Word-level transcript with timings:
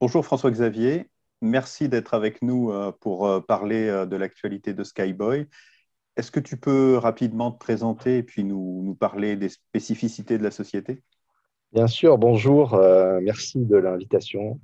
Bonjour 0.00 0.24
François-Xavier, 0.24 1.08
merci 1.42 1.88
d'être 1.88 2.14
avec 2.14 2.40
nous 2.40 2.70
euh, 2.70 2.92
pour 3.00 3.26
euh, 3.26 3.40
parler 3.40 3.88
euh, 3.88 4.06
de 4.06 4.14
l'actualité 4.14 4.72
de 4.72 4.84
Skyboy. 4.84 5.48
Est-ce 6.16 6.30
que 6.30 6.38
tu 6.38 6.56
peux 6.56 6.96
rapidement 6.96 7.50
te 7.50 7.58
présenter 7.58 8.18
et 8.18 8.22
puis 8.22 8.44
nous, 8.44 8.96
parler 9.00 9.34
des 9.34 9.48
spécificités 9.48 10.38
de 10.38 10.44
la 10.44 10.52
société? 10.52 11.02
Bien 11.72 11.88
sûr, 11.88 12.16
bonjour, 12.16 12.76
merci 13.22 13.58
de 13.58 13.76
l'invitation. 13.76 14.60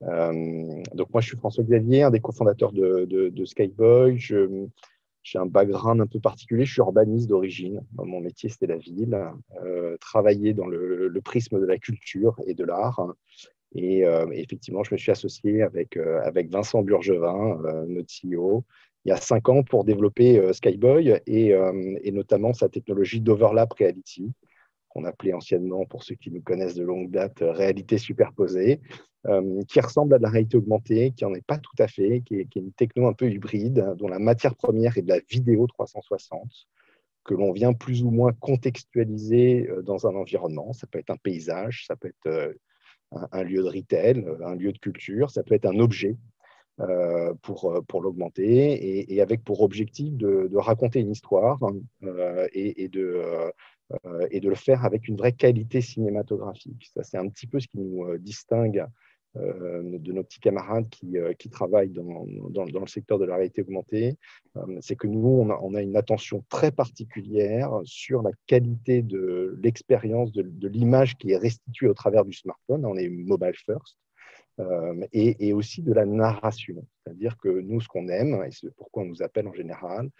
donc 0.00 1.10
moi 1.12 1.20
je 1.20 1.28
suis 1.28 1.36
François-Xavier, 1.36 2.04
un 2.04 2.10
des 2.10 2.20
cofondateurs 2.20 2.72
de, 2.72 3.44
Skyboy. 3.44 4.18
J'ai 4.18 5.38
un 5.38 5.46
background 5.46 6.00
un 6.00 6.06
peu 6.06 6.18
particulier, 6.18 6.64
je 6.64 6.72
suis 6.72 6.80
urbaniste 6.80 7.28
d'origine. 7.28 7.82
Mon 7.96 8.20
métier 8.20 8.48
c'était 8.48 8.66
la 8.66 8.78
ville, 8.78 9.16
travailler 10.00 10.52
dans 10.52 10.66
le, 10.66 11.20
prisme 11.22 11.60
de 11.60 11.66
la 11.66 11.78
culture 11.78 12.40
et 12.46 12.54
de 12.54 12.64
l'art. 12.64 13.14
Et 13.74 14.04
euh, 14.04 14.26
effectivement, 14.32 14.82
je 14.82 14.94
me 14.94 14.98
suis 14.98 15.10
associé 15.10 15.62
avec, 15.62 15.96
euh, 15.96 16.20
avec 16.22 16.50
Vincent 16.50 16.82
Burgevin, 16.82 17.60
euh, 17.64 17.84
notre 17.86 18.08
CEO, 18.08 18.64
il 19.04 19.10
y 19.10 19.12
a 19.12 19.16
cinq 19.16 19.48
ans 19.48 19.62
pour 19.62 19.84
développer 19.84 20.52
Skyboy 20.52 21.20
et, 21.26 21.54
et, 22.02 22.12
notamment 22.12 22.52
sa 22.52 22.68
technologie 22.68 23.20
d'overlap 23.20 23.72
reality, 23.72 24.32
qu'on 24.88 25.04
appelait 25.04 25.32
anciennement, 25.32 25.86
pour 25.86 26.02
ceux 26.02 26.16
qui 26.16 26.30
nous 26.30 26.42
connaissent 26.42 26.74
de 26.74 26.82
longue 26.82 27.10
date, 27.10 27.38
réalité 27.40 27.96
superposée, 27.96 28.80
qui 29.68 29.80
ressemble 29.80 30.14
à 30.14 30.18
de 30.18 30.24
la 30.24 30.28
réalité 30.28 30.58
augmentée, 30.58 31.12
qui 31.12 31.24
n'en 31.24 31.32
est 31.32 31.46
pas 31.46 31.56
tout 31.58 31.76
à 31.78 31.86
fait, 31.86 32.22
qui 32.22 32.40
est, 32.40 32.46
qui 32.46 32.58
est, 32.58 32.62
une 32.62 32.72
techno 32.72 33.06
un 33.06 33.14
peu 33.14 33.30
hybride, 33.30 33.94
dont 33.96 34.08
la 34.08 34.18
matière 34.18 34.56
première 34.56 34.98
est 34.98 35.02
de 35.02 35.08
la 35.08 35.20
vidéo 35.20 35.66
360, 35.68 36.50
que 37.24 37.34
l'on 37.34 37.52
vient 37.52 37.72
plus 37.72 38.02
ou 38.02 38.10
moins 38.10 38.32
contextualiser 38.32 39.70
dans 39.84 40.06
un 40.06 40.16
environnement. 40.16 40.74
Ça 40.74 40.86
peut 40.86 40.98
être 40.98 41.10
un 41.10 41.16
paysage, 41.16 41.84
ça 41.86 41.96
peut 41.96 42.08
être 42.08 42.52
un, 43.12 43.42
lieu 43.42 43.62
de 43.62 43.68
retail, 43.68 44.24
un 44.44 44.54
lieu 44.54 44.72
de 44.72 44.78
culture, 44.78 45.30
ça 45.30 45.42
peut 45.42 45.54
être 45.54 45.66
un 45.66 45.78
objet 45.78 46.16
euh, 46.80 47.34
pour, 47.42 47.64
euh, 47.64 47.80
pour 47.82 48.00
l'augmenter 48.00 49.12
et, 49.12 49.20
avec 49.20 49.42
pour 49.42 49.62
objectif 49.62 50.14
de, 50.16 50.48
raconter 50.54 51.00
une 51.00 51.10
histoire 51.10 51.58
euh, 52.04 52.46
et, 52.52 52.88
de, 52.88 53.20
et 54.30 54.38
de 54.38 54.48
le 54.48 54.54
faire 54.54 54.84
avec 54.84 55.08
une 55.08 55.16
vraie 55.16 55.32
qualité 55.32 55.80
cinématographique. 55.80 56.88
Ça, 56.94 57.02
c'est 57.02 57.18
un 57.18 57.28
petit 57.28 57.48
peu 57.48 57.58
ce 57.58 57.66
qui 57.66 57.78
nous 57.78 58.16
distingue 58.18 58.86
de 59.34 60.12
nos 60.12 60.22
petits 60.22 60.40
camarades 60.40 60.88
qui, 60.88 61.18
euh, 61.18 61.32
qui 61.34 61.48
travaillent 61.48 61.90
dans, 61.90 62.26
dans, 62.50 62.64
le 62.64 62.86
secteur 62.86 63.18
de 63.18 63.24
la 63.24 63.36
réalité 63.36 63.62
augmentée, 63.62 64.16
euh, 64.56 64.78
c'est 64.80 64.96
que 64.96 65.06
nous, 65.06 65.46
on 65.60 65.74
a, 65.74 65.82
une 65.82 65.96
attention 65.96 66.44
très 66.48 66.72
particulière 66.72 67.70
sur 67.84 68.22
la 68.22 68.30
qualité 68.46 69.02
de 69.02 69.58
l'expérience, 69.62 70.32
de, 70.32 70.68
l'image 70.68 71.16
qui 71.16 71.32
est 71.32 71.36
restituée 71.36 71.88
au 71.88 71.94
travers 71.94 72.24
du 72.24 72.32
smartphone. 72.32 72.84
On 72.84 72.96
est 72.96 73.08
mobile 73.08 73.54
first. 73.54 73.98
et, 75.12 75.48
et, 75.48 75.52
aussi 75.52 75.82
de 75.82 75.92
la 75.92 76.04
narration. 76.04 76.84
C'est-à-dire 77.04 77.36
que 77.38 77.48
nous, 77.48 77.80
ce 77.80 77.88
qu'on 77.88 78.08
aime, 78.08 78.42
et 78.44 78.50
c'est 78.50 78.74
pourquoi 78.74 79.04
on 79.04 79.06
nous 79.06 79.22
appelle 79.22 79.46
en 79.46 79.52
général, 79.52 80.10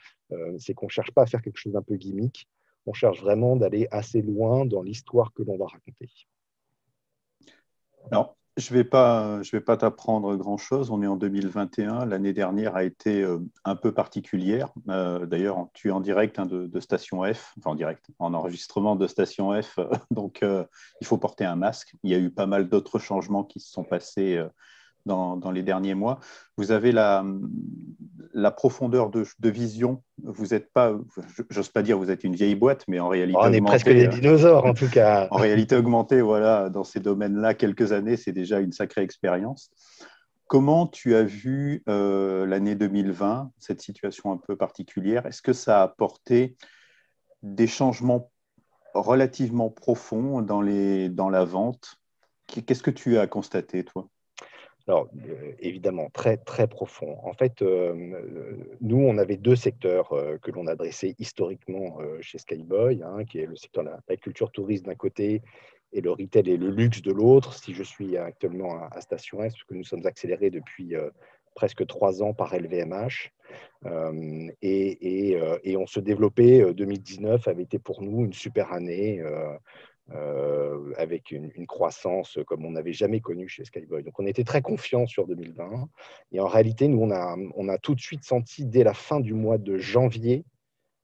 c'est 0.58 0.74
qu'on 0.74 0.86
ne 0.86 0.90
cherche 0.90 1.10
pas 1.10 1.22
à 1.22 1.26
faire 1.26 1.42
quelque 1.42 1.58
chose 1.58 1.72
d'un 1.72 1.82
peu 1.82 1.96
gimmick, 1.96 2.46
on 2.86 2.92
cherche 2.92 3.20
vraiment 3.20 3.56
d'aller 3.56 3.86
assez 3.90 4.22
loin 4.22 4.64
dans 4.64 4.82
l'histoire 4.82 5.32
que 5.34 5.42
l'on 5.42 5.58
va 5.58 5.66
raconter. 5.66 6.08
Alors, 8.10 8.36
je 8.58 8.72
ne 8.72 8.78
vais 8.78 8.84
pas, 8.84 9.40
vais 9.52 9.60
pas 9.60 9.76
t'apprendre 9.76 10.34
grand-chose. 10.34 10.90
On 10.90 11.00
est 11.02 11.06
en 11.06 11.16
2021. 11.16 12.06
L'année 12.06 12.32
dernière 12.32 12.74
a 12.74 12.82
été 12.82 13.22
euh, 13.22 13.38
un 13.64 13.76
peu 13.76 13.92
particulière. 13.92 14.72
Euh, 14.88 15.26
d'ailleurs, 15.26 15.68
tu 15.74 15.88
es 15.88 15.90
en 15.92 16.00
direct 16.00 16.38
hein, 16.40 16.46
de, 16.46 16.80
Station 16.80 17.22
F, 17.22 17.54
enfin 17.58 17.70
en 17.70 17.74
direct, 17.76 18.06
en 18.18 18.34
enregistrement 18.34 18.96
de 18.96 19.06
Station 19.06 19.60
F. 19.62 19.78
donc, 20.10 20.42
euh, 20.42 20.64
il 21.00 21.06
faut 21.06 21.18
porter 21.18 21.44
un 21.44 21.54
masque. 21.54 21.94
Il 22.02 22.10
y 22.10 22.14
a 22.14 22.18
eu 22.18 22.30
pas 22.30 22.46
mal 22.46 22.68
d'autres 22.68 22.98
changements 22.98 23.44
qui 23.44 23.60
se 23.60 23.70
sont 23.70 23.84
passés 23.84 24.42
dans, 25.08 25.50
les 25.50 25.62
derniers 25.62 25.94
mois. 25.94 26.20
Vous 26.56 26.70
avez 26.70 26.92
la, 26.92 27.24
la 28.32 28.50
profondeur 28.50 29.10
de, 29.10 29.24
vision. 29.48 30.02
Vous 30.22 30.48
n'êtes 30.48 30.72
pas, 30.72 30.94
j'ose 31.50 31.68
pas 31.68 31.82
dire 31.82 31.98
vous 31.98 32.10
êtes 32.10 32.24
une 32.24 32.34
vieille 32.34 32.54
boîte, 32.54 32.84
mais 32.88 33.00
en 33.00 33.08
réalité. 33.08 33.38
On 33.42 33.52
est 33.52 33.60
presque 33.60 33.86
des 33.88 34.06
euh, 34.06 34.10
dinosaures 34.10 34.64
en 34.64 34.74
tout 34.74 34.88
cas. 34.88 35.28
en 35.30 35.36
réalité 35.36 35.76
augmentée, 35.76 36.20
voilà, 36.20 36.70
dans 36.70 36.84
ces 36.84 37.00
domaines-là, 37.00 37.54
quelques 37.54 37.92
années, 37.92 38.16
c'est 38.16 38.32
déjà 38.32 38.60
une 38.60 38.72
sacrée 38.72 39.02
expérience. 39.02 39.70
Comment 40.46 40.86
tu 40.86 41.14
as 41.14 41.24
vu 41.24 41.82
euh, 41.88 42.46
l'année 42.46 42.74
2020, 42.74 43.52
cette 43.58 43.82
situation 43.82 44.32
un 44.32 44.38
peu 44.38 44.56
particulière? 44.56 45.26
Est-ce 45.26 45.42
que 45.42 45.52
ça 45.52 45.80
a 45.80 45.82
apporté 45.82 46.56
des 47.42 47.66
changements 47.66 48.30
relativement 48.94 49.68
profonds 49.68 50.40
dans, 50.40 50.62
les, 50.62 51.10
dans 51.10 51.28
la 51.28 51.44
vente? 51.44 51.96
Qu'est-ce 52.46 52.82
que 52.82 52.90
tu 52.90 53.18
as 53.18 53.26
constaté, 53.26 53.84
toi? 53.84 54.08
Alors, 54.88 55.10
euh, 55.28 55.52
évidemment, 55.60 56.08
très, 56.08 56.38
très 56.38 56.66
profond. 56.66 57.18
En 57.22 57.34
fait, 57.34 57.60
euh, 57.60 57.92
nous, 58.80 58.96
on 58.96 59.18
avait 59.18 59.36
deux 59.36 59.54
secteurs 59.54 60.14
euh, 60.14 60.38
que 60.38 60.50
l'on 60.50 60.66
adressait 60.66 61.14
historiquement 61.18 61.98
chez 62.22 62.38
Skyboy, 62.38 63.02
hein, 63.02 63.24
qui 63.24 63.38
est 63.38 63.46
le 63.46 63.54
secteur 63.54 63.84
de 63.84 63.90
la, 63.90 64.16
culture 64.16 64.50
touriste 64.50 64.86
d'un 64.86 64.94
côté 64.94 65.42
et 65.92 66.00
le 66.00 66.10
retail 66.10 66.48
et 66.50 66.56
le 66.56 66.70
luxe 66.70 67.02
de 67.02 67.12
l'autre. 67.12 67.52
Si 67.52 67.74
je 67.74 67.82
suis 67.82 68.16
actuellement 68.16 68.82
à, 68.90 69.00
Station 69.02 69.42
S, 69.42 69.52
parce 69.52 69.64
que 69.64 69.74
nous 69.74 69.84
sommes 69.84 70.06
accélérés 70.06 70.50
depuis 70.50 70.94
presque 71.54 71.86
trois 71.86 72.22
ans 72.22 72.32
par 72.32 72.54
LVMH, 72.54 73.30
et, 74.62 75.76
on 75.76 75.86
se 75.86 76.00
développait, 76.00 76.72
2019 76.72 77.46
avait 77.46 77.62
été 77.62 77.78
pour 77.78 78.02
nous 78.02 78.24
une 78.24 78.32
super 78.32 78.72
année. 78.72 79.20
Euh, 79.20 79.54
avec 80.96 81.30
une, 81.30 81.66
croissance 81.66 82.38
comme 82.46 82.64
on 82.64 82.70
n'avait 82.70 82.92
jamais 82.92 83.20
connu 83.20 83.48
chez 83.48 83.64
Skyboy. 83.64 84.02
Donc 84.02 84.18
on 84.18 84.26
était 84.26 84.44
très 84.44 84.62
confiants 84.62 85.06
sur 85.06 85.26
2020. 85.26 85.88
Et 86.32 86.40
en 86.40 86.46
réalité, 86.46 86.88
nous, 86.88 87.00
on 87.00 87.68
a, 87.68 87.78
tout 87.78 87.94
de 87.94 88.00
suite 88.00 88.24
senti 88.24 88.64
dès 88.64 88.84
la 88.84 88.94
fin 88.94 89.20
du 89.20 89.34
mois 89.34 89.58
de 89.58 89.76
janvier 89.76 90.44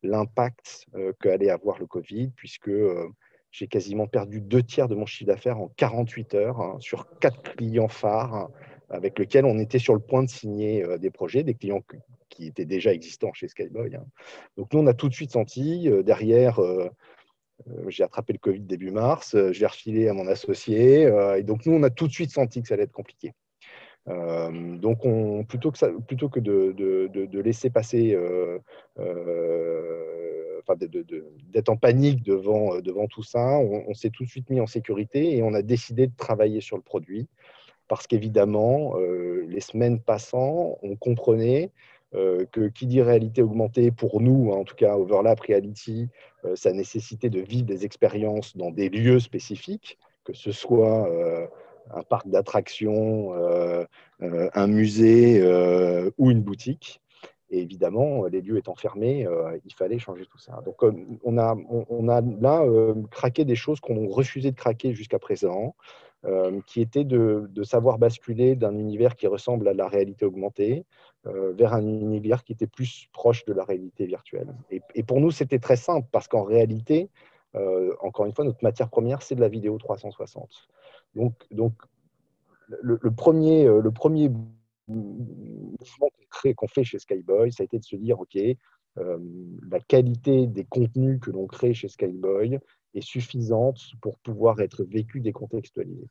l'impact 0.02 0.86
euh, 0.94 1.12
qu'allait 1.20 1.50
avoir 1.50 1.78
le 1.78 1.86
Covid, 1.86 2.28
puisque 2.36 2.68
euh, 2.68 3.08
j'ai 3.50 3.68
quasiment 3.68 4.06
perdu 4.06 4.40
deux 4.40 4.62
tiers 4.62 4.88
de 4.88 4.94
mon 4.94 5.06
chiffre 5.06 5.28
d'affaires 5.28 5.58
en 5.58 5.68
48 5.76 6.34
heures 6.34 6.60
hein, 6.60 6.76
sur 6.80 7.18
quatre 7.20 7.54
clients 7.56 7.88
phares 7.88 8.34
hein, 8.34 8.50
avec 8.90 9.18
lesquels 9.18 9.46
on 9.46 9.58
était 9.58 9.78
sur 9.78 9.94
le 9.94 10.00
point 10.00 10.22
de 10.22 10.28
signer 10.28 10.84
des 10.98 11.10
projets, 11.10 11.42
des 11.42 11.54
clients 11.54 11.82
qui 12.28 12.46
étaient 12.46 12.64
déjà 12.64 12.92
existants 12.92 13.32
chez 13.32 13.48
Skyboy. 13.48 13.96
Hein. 13.96 14.04
Donc 14.56 14.72
nous, 14.72 14.80
on 14.80 14.86
a 14.86 14.94
tout 14.94 15.08
de 15.08 15.14
suite 15.14 15.30
senti 15.30 15.88
derrière 16.04 16.60
euh, 16.60 16.90
j'ai 17.88 18.04
attrapé 18.04 18.32
le 18.32 18.38
Covid 18.38 18.60
début 18.60 18.90
mars, 18.90 19.34
euh, 19.34 19.52
j'ai 19.52 19.66
refilé 19.66 20.08
à 20.08 20.14
mon 20.14 20.26
associé, 20.26 21.06
euh, 21.06 21.38
et 21.38 21.42
donc 21.42 21.66
nous, 21.66 21.72
on 21.72 21.82
a 21.82 21.90
tout 21.90 22.06
de 22.06 22.12
suite 22.12 22.30
senti 22.30 22.62
que 22.62 22.68
ça 22.68 22.74
allait 22.74 22.84
être 22.84 22.92
compliqué. 22.92 23.32
donc, 24.06 25.04
on, 25.04 25.44
plutôt, 25.44 25.70
que 25.70 26.00
plutôt 26.00 26.28
que 26.28 26.40
de, 26.40 26.72
de, 26.72 27.08
de, 27.26 27.40
laisser 27.40 27.70
passer, 27.70 28.14
enfin, 28.98 30.74
d'être 31.50 31.70
en 31.70 31.76
panique 31.78 32.22
devant, 32.22 32.80
devant 32.80 33.06
tout 33.06 33.22
ça, 33.22 33.58
on, 33.58 33.94
s'est 33.94 34.10
tout 34.10 34.24
de 34.24 34.28
suite 34.28 34.50
mis 34.50 34.60
en 34.60 34.66
sécurité 34.66 35.36
et 35.36 35.42
on 35.42 35.54
a 35.54 35.62
décidé 35.62 36.06
de 36.06 36.12
travailler 36.18 36.60
sur 36.60 36.76
le 36.76 36.82
produit 36.82 37.28
parce 37.88 38.06
qu'évidemment, 38.06 38.94
les 39.48 39.60
semaines 39.60 40.00
passant, 40.00 40.76
on 40.82 40.96
comprenait 40.96 41.70
euh, 41.70 41.70
que 42.52 42.68
qui 42.68 42.86
dit 42.86 43.02
réalité 43.02 43.42
augmentée, 43.42 43.90
pour 43.90 44.20
nous, 44.20 44.50
en 44.50 44.64
tout 44.64 44.76
cas 44.76 44.96
Overlap 44.96 45.40
Reality, 45.40 46.08
euh, 46.44 46.56
ça 46.56 46.72
nécessitait 46.72 47.30
de 47.30 47.40
vivre 47.40 47.64
des 47.64 47.84
expériences 47.84 48.56
dans 48.56 48.70
des 48.70 48.88
lieux 48.88 49.20
spécifiques, 49.20 49.98
que 50.24 50.32
ce 50.32 50.52
soit 50.52 51.08
euh, 51.08 51.46
un 51.92 52.02
parc 52.02 52.28
d'attractions, 52.28 53.34
un 54.20 54.66
musée 54.66 55.42
ou 56.16 56.30
une 56.30 56.40
boutique. 56.40 57.02
Et 57.50 57.60
évidemment, 57.60 58.24
les 58.24 58.40
lieux 58.40 58.56
étant 58.56 58.74
fermés, 58.74 59.26
il 59.66 59.74
fallait 59.74 59.98
changer 59.98 60.24
tout 60.24 60.38
ça. 60.38 60.62
Donc, 60.64 60.82
on, 61.24 61.36
a, 61.36 61.54
on, 61.90 62.08
a 62.08 62.22
là 62.22 62.64
craqué 63.10 63.44
des 63.44 63.54
choses 63.54 63.80
qu'on 63.80 64.08
refusait 64.08 64.50
de 64.50 64.56
craquer 64.56 64.94
jusqu'à 64.94 65.18
présent, 65.18 65.74
qui 66.66 66.80
étaient 66.80 67.04
de, 67.04 67.62
savoir 67.64 67.98
basculer 67.98 68.56
d'un 68.56 68.76
univers 68.78 69.14
qui 69.14 69.26
ressemble 69.26 69.68
à 69.68 69.74
la 69.74 69.88
réalité 69.88 70.24
augmentée 70.24 70.86
euh, 71.26 71.52
vers 71.52 71.72
un 71.72 71.86
univers 71.86 72.44
qui 72.44 72.52
était 72.52 72.66
plus 72.66 73.08
proche 73.12 73.46
de 73.46 73.54
la 73.54 73.64
réalité 73.64 74.04
virtuelle. 74.04 74.54
Et, 74.70 75.02
pour 75.02 75.20
nous, 75.20 75.30
c'était 75.30 75.58
très 75.58 75.76
simple 75.76 76.06
parce 76.12 76.28
qu'en 76.28 76.42
réalité, 76.42 77.08
euh, 77.54 77.94
encore 78.02 78.26
une 78.26 78.34
fois, 78.34 78.44
notre 78.44 78.62
matière 78.62 78.90
première, 78.90 79.22
c'est 79.22 79.34
de 79.34 79.40
la 79.40 79.48
vidéo 79.48 79.78
360. 79.78 80.68
Donc, 81.14 81.34
le, 82.68 83.10
premier, 83.10 83.66
euh, 83.66 83.80
le 83.80 83.90
premier 83.90 84.30
mouvement 84.86 86.10
qu'on 86.56 86.68
fait 86.68 86.84
chez 86.84 86.98
Skyboy, 86.98 87.52
ça 87.52 87.62
a 87.62 87.64
été 87.64 87.78
de 87.78 87.84
se 87.84 87.96
dire, 87.96 88.20
OK, 88.20 88.38
la 88.96 89.80
qualité 89.80 90.46
des 90.46 90.64
contenus 90.64 91.20
que 91.20 91.30
l'on 91.30 91.46
crée 91.46 91.72
chez 91.72 91.88
Skyboy 91.88 92.60
suffisante 93.00 93.80
pour 94.00 94.18
pouvoir 94.18 94.60
être 94.60 94.84
vécu 94.84 95.20
décontextualisé. 95.20 96.08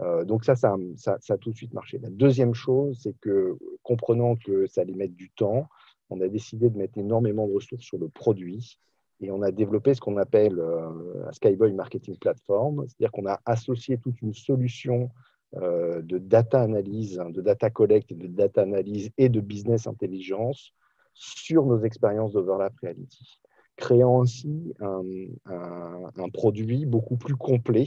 Euh, 0.00 0.24
donc 0.24 0.44
ça 0.44 0.56
ça, 0.56 0.76
ça, 0.96 1.18
a 1.28 1.36
tout 1.36 1.50
de 1.50 1.56
suite 1.56 1.74
marché. 1.74 1.98
La 1.98 2.10
deuxième 2.10 2.54
chose, 2.54 2.98
c'est 3.02 3.14
que 3.20 3.56
comprenant 3.82 4.36
que 4.36 4.66
ça 4.66 4.80
allait 4.80 4.94
mettre 4.94 5.14
du 5.14 5.30
temps, 5.30 5.68
on 6.10 6.20
a 6.20 6.28
décidé 6.28 6.70
de 6.70 6.78
mettre 6.78 6.98
énormément 6.98 7.46
de 7.46 7.52
ressources 7.52 7.84
sur 7.84 7.98
le 7.98 8.08
produit 8.08 8.78
et 9.20 9.30
on 9.30 9.42
a 9.42 9.52
développé 9.52 9.94
ce 9.94 10.00
qu'on 10.00 10.16
appelle 10.16 10.58
euh, 10.58 11.28
un 11.28 11.32
Skyboy 11.32 11.72
Marketing 11.74 12.16
Platform, 12.18 12.84
c'est-à-dire 12.88 13.12
qu'on 13.12 13.26
a 13.26 13.40
associé 13.44 13.98
toute 13.98 14.20
une 14.22 14.34
solution 14.34 15.10
de 15.54 16.16
data 16.16 16.62
analyse, 16.62 17.20
hein, 17.20 17.28
de 17.28 17.42
data 17.42 17.68
collect, 17.68 18.10
de 18.14 18.26
data 18.26 18.62
analyse 18.62 19.10
et 19.18 19.28
de 19.28 19.38
business 19.38 19.86
intelligence 19.86 20.72
sur 21.12 21.66
nos 21.66 21.82
expériences 21.84 22.32
d'overlap 22.32 22.72
reality, 22.82 23.38
créant 23.76 24.22
ainsi 24.22 24.74
un, 24.80 26.28
produit 26.32 26.86
beaucoup 26.86 27.16
plus 27.16 27.36
complet 27.36 27.86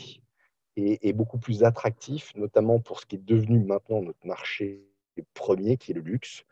et, 0.78 1.14
beaucoup 1.14 1.38
plus 1.38 1.64
attractif, 1.64 2.34
notamment 2.36 2.80
pour 2.80 3.00
ce 3.00 3.06
qui 3.06 3.16
est 3.16 3.26
devenu 3.26 3.64
maintenant 3.64 4.02
notre 4.02 4.26
marché 4.26 4.82
premier, 5.34 5.78
qui 5.78 5.92
est 5.92 5.96
le 5.96 6.02
luxe, 6.02 6.44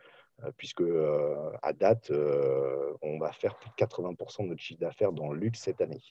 euh, 0.44 0.52
puisque 0.58 0.82
euh, 0.82 1.52
à 1.62 1.74
date, 1.74 2.12
euh, 2.12 2.94
on 3.02 3.20
va 3.20 3.32
faire 3.32 3.56
plus 3.56 3.70
de 3.70 3.76
80% 3.76 4.44
de 4.44 4.50
notre 4.50 4.62
chiffre 4.62 4.80
d'affaires 4.80 5.12
dans 5.12 5.32
le 5.32 5.40
luxe 5.40 5.60
cette 5.62 5.82
année. 5.82 6.02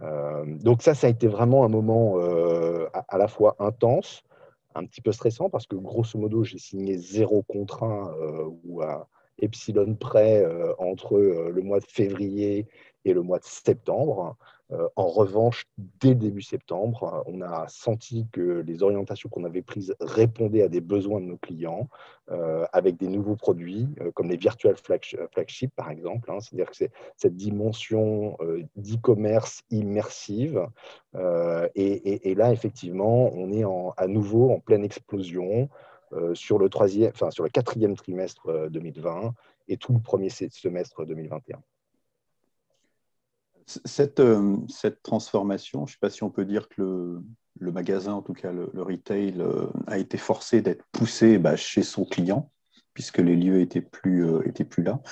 donc 0.00 0.82
ça, 0.82 0.94
ça 0.94 1.08
a 1.08 1.10
été 1.10 1.26
vraiment 1.26 1.64
un 1.64 1.68
moment 1.68 2.18
à, 2.92 3.18
la 3.18 3.28
fois 3.28 3.56
intense, 3.58 4.22
un 4.74 4.86
petit 4.86 5.00
peu 5.00 5.12
stressant, 5.12 5.50
parce 5.50 5.66
que 5.66 5.76
grosso 5.76 6.18
modo, 6.18 6.44
j'ai 6.44 6.58
signé 6.58 6.96
zéro 6.96 7.42
contrat 7.42 8.14
ou 8.64 8.80
à 8.82 9.08
epsilon 9.40 9.94
près 9.94 10.44
entre 10.78 11.18
le 11.18 11.62
mois 11.62 11.80
de 11.80 11.86
février 11.86 12.66
et 13.04 13.12
le 13.12 13.22
mois 13.22 13.38
de 13.38 13.44
septembre. 13.44 14.36
Euh, 14.70 14.86
en 14.96 15.06
revanche, 15.06 15.66
dès 15.78 16.10
le 16.10 16.16
début 16.16 16.42
septembre, 16.42 17.24
on 17.26 17.40
a 17.40 17.66
senti 17.68 18.26
que 18.32 18.62
les 18.66 18.82
orientations 18.82 19.30
qu'on 19.30 19.44
avait 19.44 19.62
prises 19.62 19.94
répondaient 20.00 20.62
à 20.62 20.68
des 20.68 20.82
besoins 20.82 21.20
de 21.20 21.26
nos 21.26 21.38
clients 21.38 21.88
euh, 22.30 22.66
avec 22.72 22.98
des 22.98 23.08
nouveaux 23.08 23.36
produits 23.36 23.88
euh, 24.02 24.10
comme 24.12 24.28
les 24.28 24.36
virtual 24.36 24.76
flagship 24.76 25.74
par 25.74 25.90
exemple. 25.90 26.30
Hein. 26.30 26.40
C'est-à-dire 26.40 26.70
que 26.70 26.76
c'est 26.76 26.92
cette 27.16 27.34
dimension 27.34 28.36
d'e-commerce 28.76 29.62
immersive. 29.70 30.66
Et, 31.74 32.34
là, 32.34 32.52
effectivement, 32.52 33.30
on 33.32 33.50
est 33.52 33.64
à 33.96 34.06
nouveau 34.06 34.50
en 34.50 34.60
pleine 34.60 34.84
explosion 34.84 35.70
sur 36.34 36.58
le 36.58 36.68
troisième, 36.68 37.10
enfin 37.14 37.30
sur 37.30 37.44
le 37.44 37.50
quatrième 37.50 37.96
trimestre 37.96 38.68
2020 38.70 39.34
et 39.68 39.76
tout 39.76 39.92
le 39.92 40.00
premier 40.00 40.30
semestre 40.30 41.04
2021. 41.04 41.60
Cette, 43.84 44.20
euh, 44.20 44.56
cette 44.68 45.02
transformation, 45.02 45.86
je 45.86 45.90
ne 45.90 45.92
sais 45.92 45.98
pas 46.00 46.08
si 46.08 46.22
on 46.22 46.30
peut 46.30 46.46
dire 46.46 46.70
que 46.70 46.80
le, 46.80 47.22
le 47.60 47.70
magasin, 47.70 48.14
en 48.14 48.22
tout 48.22 48.32
cas 48.32 48.50
le, 48.50 48.70
retail, 48.82 49.34
euh, 49.40 49.66
a 49.86 49.98
été 49.98 50.16
forcé 50.16 50.62
d'être 50.62 50.86
poussé 50.90 51.36
bah, 51.36 51.54
chez 51.54 51.82
son 51.82 52.06
client, 52.06 52.50
puisque 52.94 53.18
les 53.18 53.36
lieux 53.36 53.58
n'étaient 53.58 53.82
plus, 53.82 54.26
euh, 54.26 54.40
étaient 54.48 54.64
plus 54.64 54.82
là. 54.82 55.02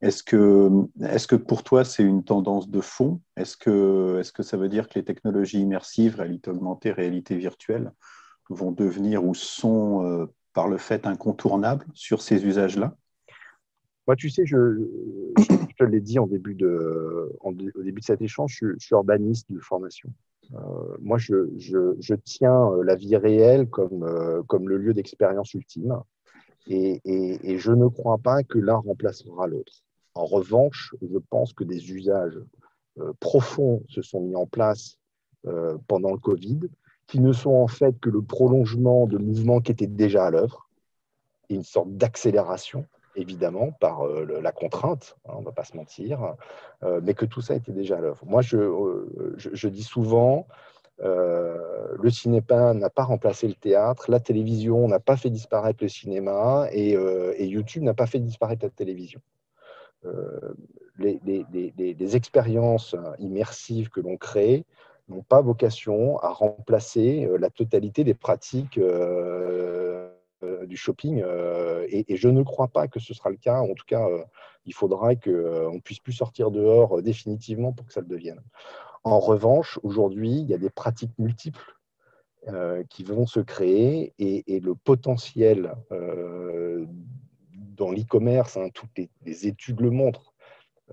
Est-ce 0.00 0.22
que, 0.22 0.70
est 1.02 1.26
que 1.26 1.34
pour 1.34 1.64
toi, 1.64 1.84
c'est 1.84 2.04
une 2.04 2.22
tendance 2.22 2.70
de 2.70 2.80
fond? 2.80 3.20
Est-ce 3.36 3.56
que, 3.56 4.20
est 4.20 4.30
que 4.30 4.44
ça 4.44 4.56
veut 4.56 4.68
dire 4.68 4.88
que 4.88 4.96
les 4.96 5.04
technologies 5.04 5.60
immersives, 5.60 6.14
réalité 6.14 6.52
augmentée, 6.52 6.92
réalité 6.92 7.34
virtuelle, 7.34 7.90
vont 8.50 8.72
devenir 8.72 9.24
ou 9.24 9.34
sont 9.34 10.28
par 10.54 10.68
le 10.68 10.78
fait 10.78 11.06
incontournables 11.06 11.86
sur 11.94 12.22
ces 12.22 12.44
usages-là? 12.44 12.96
Moi, 14.08 14.16
tu 14.16 14.30
sais, 14.30 14.46
je, 14.46 14.88
je, 15.78 15.84
l'ai 15.84 16.00
dit 16.00 16.18
en 16.18 16.26
début 16.26 16.54
de, 16.54 17.30
au 17.40 17.52
début 17.52 18.00
de 18.00 18.04
cet 18.04 18.22
échange, 18.22 18.56
je, 18.58 18.78
suis 18.78 18.94
urbaniste 18.94 19.52
de 19.52 19.60
formation. 19.60 20.08
Euh, 20.54 20.96
moi, 21.00 21.18
je, 21.18 22.14
tiens 22.24 22.72
euh, 22.72 22.82
la 22.82 22.94
vie 22.94 23.16
réelle 23.16 23.68
comme, 23.68 24.02
euh, 24.04 24.42
comme 24.44 24.66
le 24.66 24.78
lieu 24.78 24.94
d'expérience 24.94 25.52
ultime. 25.52 26.00
Et, 26.66 27.00
et, 27.04 27.58
je 27.58 27.72
ne 27.72 27.86
crois 27.86 28.16
pas 28.16 28.42
que 28.42 28.58
l'un 28.58 28.76
remplacera 28.76 29.46
l'autre. 29.46 29.84
En 30.14 30.24
revanche, 30.24 30.94
je 31.02 31.18
pense 31.30 31.52
que 31.52 31.64
des 31.64 31.92
usages 31.92 32.38
profonds 33.20 33.82
se 33.88 34.02
sont 34.02 34.20
mis 34.20 34.36
en 34.36 34.46
place 34.46 34.98
pendant 35.86 36.12
le 36.12 36.18
Covid, 36.18 36.60
qui 37.08 37.18
ne 37.18 37.32
sont 37.32 37.54
en 37.54 37.66
fait 37.66 37.98
que 37.98 38.10
le 38.10 38.22
prolongement 38.22 39.06
de 39.06 39.18
mouvements 39.18 39.60
qui 39.60 39.72
étaient 39.72 39.88
déjà 39.88 40.26
à 40.26 40.30
l'œuvre, 40.30 40.68
une 41.50 41.64
sorte 41.64 41.90
d'accélération 41.96 42.86
évidemment, 43.18 43.72
par 43.72 44.06
euh, 44.06 44.40
la 44.40 44.52
contrainte, 44.52 45.16
hein, 45.26 45.32
on 45.36 45.40
ne 45.40 45.44
va 45.44 45.52
pas 45.52 45.64
se 45.64 45.76
mentir, 45.76 46.34
euh, 46.82 47.00
mais 47.02 47.14
que 47.14 47.26
tout 47.26 47.40
ça 47.40 47.54
était 47.54 47.72
déjà 47.72 47.98
à 47.98 48.00
l'œuvre. 48.00 48.24
Moi, 48.26 48.42
je, 48.42 48.56
euh, 48.56 49.70
dis 49.70 49.82
souvent, 49.82 50.46
le 51.00 52.10
cinéma 52.10 52.74
n'a 52.74 52.90
pas 52.90 53.04
remplacé 53.04 53.46
le 53.46 53.54
théâtre, 53.54 54.10
la 54.10 54.20
télévision 54.20 54.88
n'a 54.88 54.98
pas 54.98 55.16
fait 55.16 55.30
disparaître 55.30 55.82
le 55.82 55.88
cinéma 55.88 56.68
et, 56.72 56.94
YouTube 57.46 57.82
n'a 57.82 57.94
pas 57.94 58.06
fait 58.06 58.18
disparaître 58.18 58.64
la 58.64 58.70
télévision. 58.70 59.20
Les, 60.98 62.16
expériences 62.16 62.96
immersives 63.20 63.90
que 63.90 64.00
l'on 64.00 64.16
crée 64.16 64.64
n'ont 65.08 65.22
pas 65.22 65.40
vocation 65.40 66.18
à 66.18 66.30
remplacer 66.30 67.28
la 67.38 67.50
totalité 67.50 68.04
des 68.04 68.14
pratiques 68.14 68.78
euh, 70.44 70.66
du 70.66 70.76
shopping. 70.76 71.20
Euh, 71.24 71.84
et, 71.88 72.16
je 72.16 72.28
ne 72.28 72.44
crois 72.44 72.68
pas 72.68 72.86
que 72.86 73.00
ce 73.00 73.12
sera 73.12 73.28
le 73.28 73.36
cas. 73.36 73.58
En 73.60 73.74
tout 73.74 73.86
cas, 73.86 74.06
euh, 74.06 74.22
il 74.66 74.72
faudra 74.72 75.16
qu'on 75.16 75.74
ne 75.74 75.80
puisse 75.80 75.98
plus 75.98 76.12
sortir 76.12 76.52
dehors 76.52 77.02
définitivement 77.02 77.72
pour 77.72 77.86
que 77.86 77.92
ça 77.92 78.00
le 78.00 78.06
devienne. 78.06 78.40
En 79.02 79.18
revanche, 79.18 79.80
aujourd'hui, 79.82 80.30
il 80.30 80.46
y 80.46 80.54
a 80.54 80.58
des 80.58 80.70
pratiques 80.70 81.18
multiples 81.18 81.74
qui 82.88 83.04
vont 83.04 83.26
se 83.26 83.40
créer 83.40 84.14
et, 84.18 84.60
le 84.60 84.74
potentiel 84.74 85.74
dans 87.76 87.90
l'e-commerce, 87.90 88.56
hein, 88.56 88.68
toutes 88.72 88.96
les, 88.96 89.46
études 89.46 89.80
le 89.80 89.90
montrent, 89.90 90.32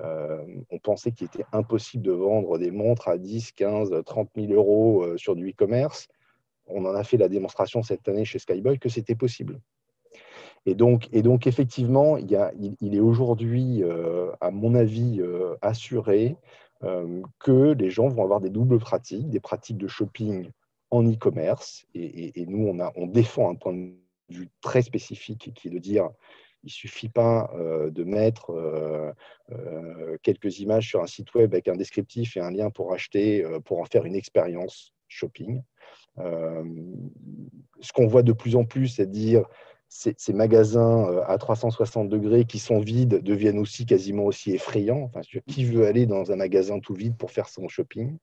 on 0.01 0.80
pensait 0.83 1.12
qu'il 1.12 1.27
était 1.27 1.45
impossible 1.51 2.03
de 2.03 2.12
vendre 2.12 2.57
des 2.57 2.71
montres 2.71 3.07
à 3.07 3.18
10, 3.18 3.53
15, 3.53 4.03
30 4.06 4.30
000 4.36 4.53
euros 4.53 5.18
sur 5.18 5.36
du 5.36 5.50
e-commerce 5.50 6.07
on 6.68 6.86
en 6.86 6.95
a 6.95 7.03
fait 7.03 7.18
la 7.18 7.30
démonstration 7.30 7.83
cette 7.83 8.07
année 8.07 8.25
chez 8.25 8.39
Skyboy 8.39 8.80
que 8.80 8.89
c'était 8.89 9.15
possible. 9.15 9.59
Et 10.65 10.74
donc, 10.74 11.45
effectivement, 11.45 12.18
il, 12.18 12.95
est 12.95 13.00
aujourd'hui, 13.00 13.83
euh, 13.83 14.31
à 14.42 14.50
mon 14.50 14.74
avis, 14.74 15.21
euh, 15.21 15.56
assuré 15.62 16.38
euh, 16.83 17.21
que 17.39 17.74
les 17.74 17.91
gens 17.91 18.07
vont 18.07 18.24
avoir 18.24 18.41
des 18.41 18.50
doubles 18.50 18.80
pratiques, 18.80 19.30
des 19.30 19.39
pratiques 19.39 19.77
de 19.77 19.88
shopping 19.88 20.50
en 20.89 21.07
e-commerce. 21.07 21.86
Et, 21.94 22.45
nous, 22.48 22.68
on, 22.68 22.80
on 22.95 23.06
défend 23.06 23.51
un 23.51 23.56
point 23.56 23.74
de 23.74 23.91
vue 24.30 24.50
très 24.62 24.81
spécifique 24.81 25.51
qui 25.53 25.68
est 25.68 25.71
de 25.71 25.77
dire 25.77 26.09
il 26.65 26.69
ne 26.69 26.71
suffit 26.71 27.09
pas 27.09 27.51
de 27.56 28.03
mettre 28.03 28.51
quelques 30.23 30.59
images 30.59 30.89
sur 30.89 31.01
un 31.01 31.07
site 31.07 31.33
web 31.35 31.53
avec 31.53 31.67
un 31.67 31.75
descriptif 31.75 32.35
et 32.35 32.39
un 32.39 32.51
lien 32.51 32.72
pour 32.72 32.91
acheter, 32.91 33.45
pour 33.65 33.79
en 33.79 33.86
faire 33.86 34.05
une 34.05 34.15
expérience 34.15 34.95
shopping. 35.07 35.62
Euh, 36.17 36.63
ce 37.81 37.91
qu'on 37.91 38.07
voit 38.07 38.24
de 38.24 38.34
plus 38.34 38.55
en 38.55 38.65
plus, 38.65 38.88
c'est 38.88 39.10
dire 39.10 39.45
ces, 39.89 40.34
magasins 40.34 41.08
euh, 41.08 41.24
à 41.27 41.38
360 41.38 42.10
degrés 42.10 42.46
qui 42.46 42.60
sont 42.60 42.80
vides 42.80 43.22
deviennent 43.24 43.60
aussi 43.60 43.86
quasiment 43.86 44.25
aussi 44.25 44.51
effrayants. 44.51 45.04
Enfin, 45.04 45.22
qui 45.48 45.65
veut 45.65 45.86
aller 45.86 46.06
dans 46.06 46.32
un 46.32 46.36
magasin 46.36 46.80
tout 46.80 46.94
vide 46.94 47.15
pour 47.18 47.32
faire 47.32 47.48
son 47.48 47.68
shopping? 47.68 48.18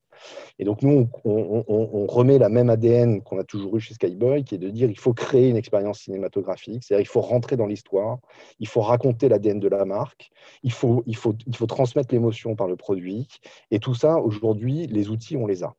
Et 0.58 0.64
donc, 0.64 0.82
nous, 0.82 1.08
on, 1.24 2.06
remet 2.06 2.38
la 2.38 2.48
même 2.48 2.68
ADN 2.68 3.22
qu'on 3.22 3.38
a 3.38 3.44
toujours 3.44 3.76
eu 3.76 3.80
chez 3.80 3.94
Skyboy, 3.94 4.44
qui 4.44 4.56
est 4.56 4.58
de 4.58 4.68
dire 4.68 4.90
il 4.90 4.98
faut 4.98 5.14
créer 5.14 5.48
une 5.48 5.56
expérience 5.56 6.00
cinématographique, 6.00 6.84
c'est-à-dire 6.84 7.02
il 7.02 7.08
faut 7.08 7.20
rentrer 7.20 7.56
dans 7.56 7.66
l'histoire, 7.66 8.18
il 8.58 8.68
faut 8.68 8.82
raconter 8.82 9.28
l'ADN 9.28 9.60
de 9.60 9.68
la 9.68 9.84
marque, 9.84 10.30
il 10.62 10.72
faut, 10.72 11.02
il 11.06 11.16
faut, 11.16 11.34
il 11.46 11.56
faut 11.56 11.66
transmettre 11.66 12.12
l'émotion 12.12 12.54
par 12.54 12.68
le 12.68 12.76
produit. 12.76 13.28
Et 13.70 13.78
tout 13.78 13.94
ça, 13.94 14.18
aujourd'hui, 14.18 14.86
les 14.86 15.08
outils, 15.08 15.36
on 15.36 15.46
les 15.46 15.62
a. 15.64 15.74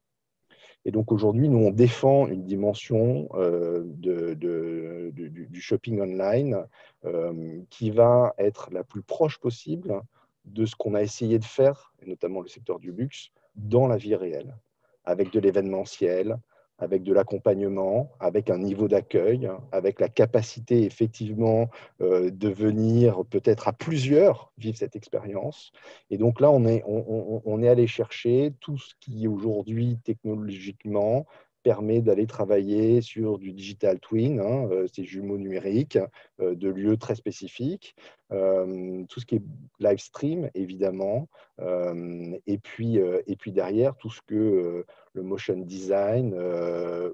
Et 0.86 0.92
donc 0.92 1.12
aujourd'hui, 1.12 1.48
nous, 1.48 1.60
on 1.60 1.72
défend 1.72 2.28
une 2.28 2.44
dimension 2.44 3.30
euh, 3.36 3.84
du, 3.86 5.62
shopping 5.62 6.02
online 6.02 6.66
euh, 7.06 7.62
qui 7.70 7.90
va 7.90 8.34
être 8.38 8.70
la 8.72 8.84
plus 8.84 9.02
proche 9.02 9.40
possible 9.40 10.02
de 10.46 10.66
ce 10.66 10.76
qu'on 10.76 10.94
a 10.94 11.02
essayé 11.02 11.40
de 11.40 11.46
faire, 11.46 11.94
notamment 12.06 12.42
le 12.42 12.50
secteur 12.50 12.80
du 12.80 12.92
luxe, 12.92 13.30
dans 13.56 13.88
la 13.88 13.96
vie 13.96 14.16
réelle, 14.16 14.58
avec 15.06 15.32
de 15.32 15.40
l'événementiel, 15.40 16.38
avec 16.84 17.04
de 17.04 17.14
l'accompagnement, 17.14 18.12
avec 18.20 18.50
un 18.50 18.58
niveau 18.58 18.90
d'accueil, 18.90 19.50
avec 19.72 20.02
la 20.02 20.10
capacité 20.10 20.84
effectivement 20.84 21.70
euh, 22.02 22.30
de 22.30 22.50
venir 22.50 23.24
peut-être 23.30 23.70
à 23.70 23.74
plusieurs 23.74 24.52
vivre 24.58 24.78
cette 24.78 24.98
expérience. 24.98 25.72
Et 26.10 26.18
donc 26.18 26.42
là, 26.42 26.52
on 26.52 26.66
est, 26.66 27.68
allé 27.68 27.88
chercher 27.88 28.54
tout 28.60 28.78
ce 28.78 28.94
qui 29.00 29.28
aujourd'hui 29.28 29.98
technologiquement 30.04 31.26
permet 31.64 32.02
d'aller 32.02 32.28
travailler 32.28 33.02
sur 33.02 33.40
du 33.40 33.54
digital 33.54 33.98
twin, 34.02 34.42
hein, 34.42 34.68
euh, 34.70 34.86
ces 34.94 35.06
jumeaux 35.06 35.38
numériques, 35.38 35.98
euh, 36.42 36.56
de 36.56 36.68
lieux 36.68 36.98
très 36.98 37.16
spécifiques, 37.16 37.96
tout 38.30 39.20
ce 39.20 39.26
qui 39.28 39.36
est 39.36 39.44
live 39.80 40.00
stream, 40.00 40.50
évidemment, 40.56 41.30
et, 41.60 42.58
puis, 42.58 42.98
et 42.98 43.36
puis 43.36 43.52
derrière, 43.52 43.96
tout 43.96 44.10
ce 44.10 44.22
que 44.26 44.84
le 45.14 45.24
motion 45.24 45.58
design 45.58 46.34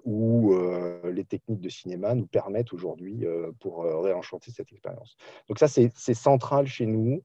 ou 0.06 0.56
les 1.04 1.26
techniques 1.26 1.62
de 1.62 1.70
cinéma 1.70 2.16
nous 2.16 2.28
permettent 2.28 2.74
aujourd'hui 2.74 3.26
pour 3.60 3.84
réenchanter 3.84 4.52
cette 4.52 4.72
expérience. 4.72 5.18
Donc 5.48 5.60
ça, 5.60 5.68
c'est 5.68 6.14
central 6.14 6.66
chez 6.66 6.86
nous, 6.86 7.22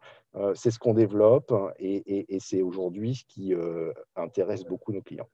c'est 0.54 0.70
ce 0.70 0.78
qu'on 0.78 0.94
développe, 0.94 1.54
et, 1.78 2.34
et 2.34 2.40
c'est 2.40 2.62
aujourd'hui 2.62 3.14
ce 3.14 3.24
qui 3.24 3.54
intéresse 4.16 4.64
beaucoup 4.64 4.92
nos 4.92 5.02
clients. 5.02 5.28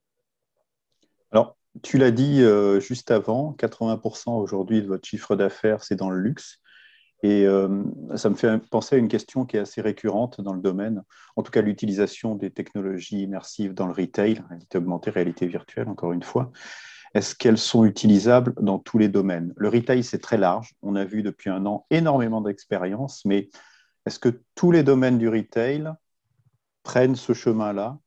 Alors, 1.30 1.56
tu 1.82 1.98
l'as 1.98 2.10
dit 2.10 2.42
juste 2.80 3.10
avant, 3.10 3.54
80% 3.58 4.38
aujourd'hui 4.38 4.82
de 4.82 4.88
votre 4.88 5.06
chiffre 5.06 5.36
d'affaires, 5.36 5.84
c'est 5.84 5.96
dans 5.96 6.10
le 6.10 6.18
luxe. 6.18 6.60
Et 7.22 7.46
ça 8.16 8.30
me 8.30 8.34
fait 8.34 8.58
penser 8.70 8.96
à 8.96 8.98
une 8.98 9.08
question 9.08 9.44
qui 9.44 9.56
est 9.56 9.60
assez 9.60 9.82
récurrente 9.82 10.40
dans 10.40 10.54
le 10.54 10.60
domaine, 10.60 11.02
en 11.36 11.42
tout 11.42 11.50
cas 11.50 11.60
l'utilisation 11.60 12.34
des 12.34 12.50
technologies 12.50 13.22
immersives 13.22 13.74
dans 13.74 13.86
le 13.86 13.92
retail, 13.92 14.42
réalité 14.48 14.78
augmentée, 14.78 15.10
réalité 15.10 15.46
virtuelle, 15.46 15.88
encore 15.88 16.12
une 16.12 16.22
fois. 16.22 16.50
Est-ce 17.12 17.34
qu'elles 17.34 17.58
sont 17.58 17.84
utilisables 17.84 18.54
dans 18.60 18.78
tous 18.78 18.96
les 18.96 19.08
domaines? 19.08 19.52
Le 19.56 19.68
retail, 19.68 20.04
c'est 20.04 20.20
très 20.20 20.38
large. 20.38 20.74
On 20.80 20.94
a 20.94 21.04
vu 21.04 21.22
depuis 21.22 21.50
un 21.50 21.66
an 21.66 21.84
énormément 21.90 22.40
d'expériences, 22.40 23.24
mais 23.24 23.50
est-ce 24.06 24.18
que 24.18 24.42
tous 24.54 24.70
les 24.70 24.82
domaines 24.82 25.18
du 25.18 25.28
retail 25.28 25.92
prennent 26.84 27.16
ce 27.16 27.34
chemin-là 27.34 27.98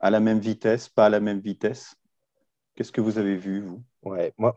à 0.00 0.10
la 0.10 0.20
même 0.20 0.38
vitesse, 0.38 0.88
pas 0.88 1.06
à 1.06 1.08
la 1.08 1.20
même 1.20 1.40
vitesse? 1.40 1.96
Qu'est-ce 2.74 2.92
que 2.92 3.00
vous 3.00 3.18
avez 3.18 3.36
vu, 3.36 3.62
vous? 3.62 3.82
Ouais, 4.02 4.32
moi, 4.36 4.56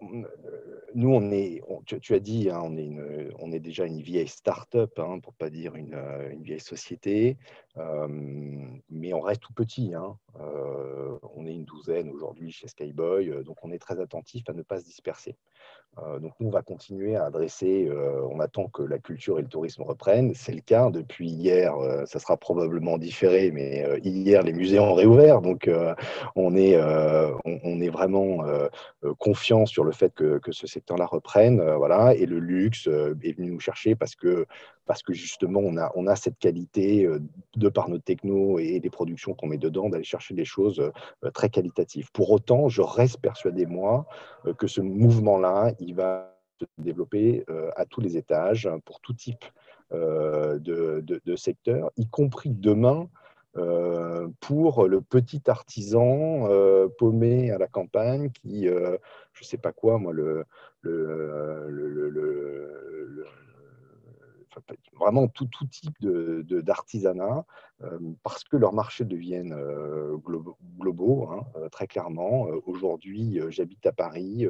nous, 0.96 1.10
on 1.10 1.32
est, 1.32 1.62
tu, 1.86 2.16
as 2.16 2.20
dit, 2.20 2.50
hein, 2.50 2.62
on, 2.64 3.52
est 3.52 3.60
déjà 3.60 3.86
une 3.86 4.02
vieille 4.02 4.28
start-up, 4.28 4.98
hein, 4.98 5.20
pour 5.20 5.34
ne 5.34 5.38
pas 5.38 5.52
dire 5.52 5.76
une, 5.76 5.96
une 6.32 6.42
vieille 6.42 6.60
société, 6.60 7.38
mais 8.90 9.14
on 9.14 9.22
reste 9.22 9.42
tout 9.42 9.54
petit. 9.54 9.94
Hein. 9.94 10.18
on 11.36 11.46
est 11.46 11.54
une 11.54 11.66
douzaine 11.66 12.10
aujourd'hui 12.10 12.52
chez 12.52 12.68
Skyboy, 12.68 13.44
donc 13.44 13.58
on 13.64 13.72
est 13.72 13.78
très 13.78 14.00
attentif 14.00 14.50
à 14.50 14.54
ne 14.54 14.64
pas 14.64 14.80
se 14.80 14.86
disperser. 14.86 15.36
Euh, 16.04 16.20
donc 16.20 16.34
nous, 16.40 16.48
on 16.48 16.52
va 16.52 16.62
continuer 16.62 17.16
à 17.16 17.26
adresser, 17.26 17.88
euh, 17.90 18.22
on 18.30 18.40
attend 18.40 18.68
que 18.68 18.84
la 18.84 19.00
culture 19.00 19.40
et 19.40 19.42
le 19.42 19.48
tourisme 19.48 19.84
reprennent. 19.84 20.34
C'est 20.34 20.52
le 20.52 20.60
cas 20.60 20.90
depuis 20.90 21.30
hier, 21.30 21.76
euh, 21.78 22.06
ça 22.06 22.20
sera 22.20 22.36
probablement 22.36 22.98
différé, 22.98 23.52
mais 23.52 23.86
hier, 24.04 24.44
les 24.44 24.52
musées 24.52 24.80
ont 24.80 24.94
réouvert. 24.94 25.42
Donc 25.42 25.70
on, 26.36 26.56
est, 26.56 26.78
on, 27.46 27.82
est 27.82 27.90
vraiment 27.90 28.44
confiant 29.20 29.35
sur 29.36 29.84
le 29.84 29.92
fait 29.92 30.14
que, 30.14 30.40
ce 30.52 30.68
secteur-là 30.68 31.06
reprenne. 31.06 31.62
voilà. 31.76 32.16
Et 32.16 32.26
le 32.26 32.40
luxe 32.40 32.88
est 32.88 33.38
venu 33.38 33.52
nous 33.52 33.60
chercher 33.60 33.96
parce 33.96 34.16
que, 34.16 34.46
parce 34.86 35.04
que 35.04 35.14
justement, 35.14 35.60
on 35.62 35.78
a, 35.78 35.92
on 35.96 36.08
a 36.08 36.16
cette 36.16 36.38
qualité, 36.38 37.08
de 37.56 37.70
par 37.70 37.90
nos 37.90 38.00
techno 38.00 38.60
et 38.60 38.80
les 38.80 38.90
productions 38.90 39.34
qu'on 39.34 39.48
met 39.48 39.58
dedans, 39.58 39.90
d'aller 39.90 40.04
chercher 40.04 40.34
des 40.34 40.46
choses 40.46 40.92
très 41.34 41.50
qualitatives. 41.50 42.12
Pour 42.12 42.32
autant, 42.32 42.70
je 42.70 42.82
reste 42.82 43.20
persuadé, 43.20 43.66
moi, 43.66 44.06
que 44.58 44.68
ce 44.68 44.82
mouvement-là, 44.82 45.74
il 45.80 45.96
va 45.96 46.36
se 46.60 46.66
développer 46.78 47.44
euh, 47.50 47.72
à 47.76 47.86
tous 47.86 48.02
les 48.02 48.18
étages, 48.18 48.70
pour 48.86 49.00
tout 49.02 49.14
type 49.14 49.46
euh, 49.94 50.58
de, 50.60 51.04
de, 51.04 51.36
secteur, 51.36 51.92
y 51.98 52.08
compris 52.08 52.50
demain 52.50 53.08
euh, 53.58 54.28
pour 54.40 54.88
le 54.88 55.02
petit 55.02 55.44
artisan 55.48 56.48
paumé 56.98 57.52
à 57.52 57.58
la 57.58 57.68
campagne 57.68 58.30
qui, 58.32 58.66
je 58.66 58.72
ne 59.42 59.46
sais 59.46 59.58
pas 59.58 59.72
quoi, 59.72 59.98
moi, 59.98 60.14
le, 60.14 60.46
le, 60.82 61.70
le 61.70 63.26
vraiment 65.00 65.28
tout, 65.28 65.48
type 65.70 65.96
d'artisanat, 66.02 67.46
de, 67.80 67.86
euh, 67.86 68.00
parce 68.24 68.44
que 68.44 68.58
leurs 68.58 68.74
marchés 68.74 69.06
deviennent 69.06 69.54
euh, 69.54 70.18
globaux, 70.80 71.30
hein, 71.32 71.46
euh, 71.58 71.70
très 71.70 71.88
clairement. 71.88 72.48
Aujourd'hui, 72.66 73.40
j'habite 73.50 73.86
à 73.86 73.92
Paris, 73.92 74.48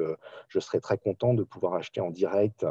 je 0.48 0.60
serais 0.60 0.80
très 0.80 0.98
content 0.98 1.34
de 1.34 1.42
pouvoir 1.42 1.74
acheter 1.74 2.00
en 2.00 2.10
direct 2.10 2.66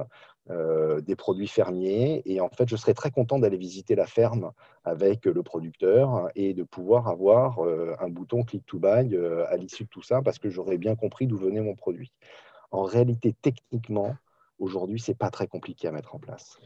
des 0.49 1.15
produits 1.15 1.47
fermiers. 1.47 2.21
Et 2.25 2.39
en 2.39 2.49
fait, 2.49 2.69
je 2.69 2.75
serais 2.75 2.93
très 2.93 3.11
content 3.11 3.39
d'aller 3.39 3.57
visiter 3.57 3.95
la 3.95 4.05
ferme 4.05 4.51
avec 4.83 5.25
le 5.25 5.41
producteur 5.43 6.29
et 6.35 6.53
de 6.53 6.63
pouvoir 6.63 7.07
avoir 7.07 7.59
un 7.99 8.09
bouton 8.09 8.43
click 8.43 8.65
to 8.65 8.79
buy 8.79 9.17
à 9.49 9.57
l'issue 9.57 9.83
de 9.83 9.89
tout 9.89 10.03
ça 10.03 10.21
parce 10.21 10.39
que 10.39 10.49
j'aurais 10.49 10.77
bien 10.77 10.95
compris 10.95 11.27
d'où 11.27 11.37
venait 11.37 11.61
mon 11.61 11.75
produit. 11.75 12.11
En 12.71 12.83
réalité, 12.83 13.33
techniquement, 13.41 14.15
aujourd'hui, 14.59 14.99
ce 14.99 15.11
n'est 15.11 15.15
pas 15.15 15.29
très 15.29 15.47
compliqué 15.47 15.87
à 15.87 15.91
mettre 15.91 16.15
en 16.15 16.19
place. 16.19 16.59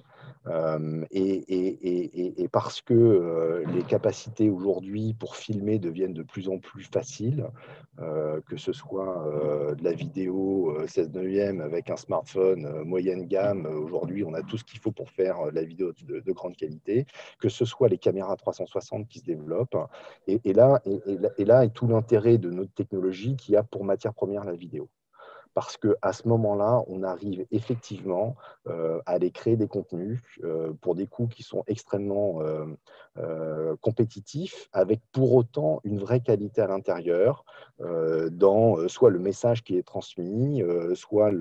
Euh, 0.48 1.05
et, 1.12 2.48
parce 2.51 2.81
que 2.81 2.93
euh, 2.93 3.63
les 3.74 3.84
capacités 3.84 4.50
aujourd'hui 4.50 5.13
pour 5.13 5.36
filmer 5.36 5.79
deviennent 5.79 6.13
de 6.13 6.24
plus 6.24 6.50
en 6.50 6.58
plus 6.58 6.84
faciles, 6.84 7.48
euh, 8.00 8.41
que 8.48 8.58
ce 8.58 8.74
soit 8.74 9.75
de 9.77 9.84
la 9.84 9.91
vidéo 9.91 10.77
16 10.88 11.12
neuvième 11.12 11.62
avec 11.62 11.89
un 11.89 11.98
smartphone 11.98 12.84
moyenne 12.84 13.27
gamme, 13.27 13.65
aujourd'hui 13.65 14.24
on 14.24 14.34
a 14.34 14.41
tout 14.41 14.58
ce 14.58 14.63
qu'il 14.63 14.79
faut 14.79 14.91
pour 14.91 15.10
faire 15.10 15.51
la 15.51 15.63
vidéo 15.63 15.93
de, 16.08 16.19
de, 16.19 16.31
grande 16.31 16.55
qualité, 16.55 17.05
que 17.39 17.50
ce 17.50 17.65
soit 17.65 17.89
les 17.89 17.98
caméras 17.98 18.36
360 18.36 19.08
qui 19.08 19.19
se 19.19 19.25
développent. 19.25 19.77
Et, 20.27 20.53
là, 20.53 20.81
et 21.38 21.46
là 21.46 21.65
est 21.65 21.74
tout 21.74 21.88
l'intérêt 21.88 22.38
de 22.38 22.50
notre 22.50 22.74
technologie 22.74 23.36
qui 23.36 23.55
a 23.55 23.63
pour 23.63 23.84
matière 23.84 24.13
première 24.13 24.43
la 24.43 24.53
vidéo 24.53 24.89
parce 25.53 25.77
qu'à 25.77 26.13
ce 26.13 26.27
moment-là, 26.27 26.84
on 26.88 27.03
arrive 27.03 27.46
effectivement 27.51 28.36
euh, 28.68 29.00
à 29.06 29.13
aller 29.13 29.32
créer 29.32 29.58
des 29.58 29.68
contenus 29.68 30.22
euh, 30.44 30.74
pour 30.82 30.96
des 30.96 31.08
coûts 31.08 31.27
qui 31.27 31.44
sont 31.44 31.63
extrêmement 31.68 32.39
euh, 33.18 33.75
compétitifs, 33.82 34.70
avec 34.74 35.01
pour 35.12 35.34
autant 35.34 35.82
une 35.84 36.00
vraie 36.00 36.22
qualité 36.22 36.62
à 36.62 36.68
l'intérieur, 36.68 37.46
dans 38.32 38.89
soit 38.89 39.10
le 39.10 39.20
message 39.20 39.63
qui 39.63 39.78
est 39.78 39.84
transmis, 39.84 40.62
soit 40.96 41.32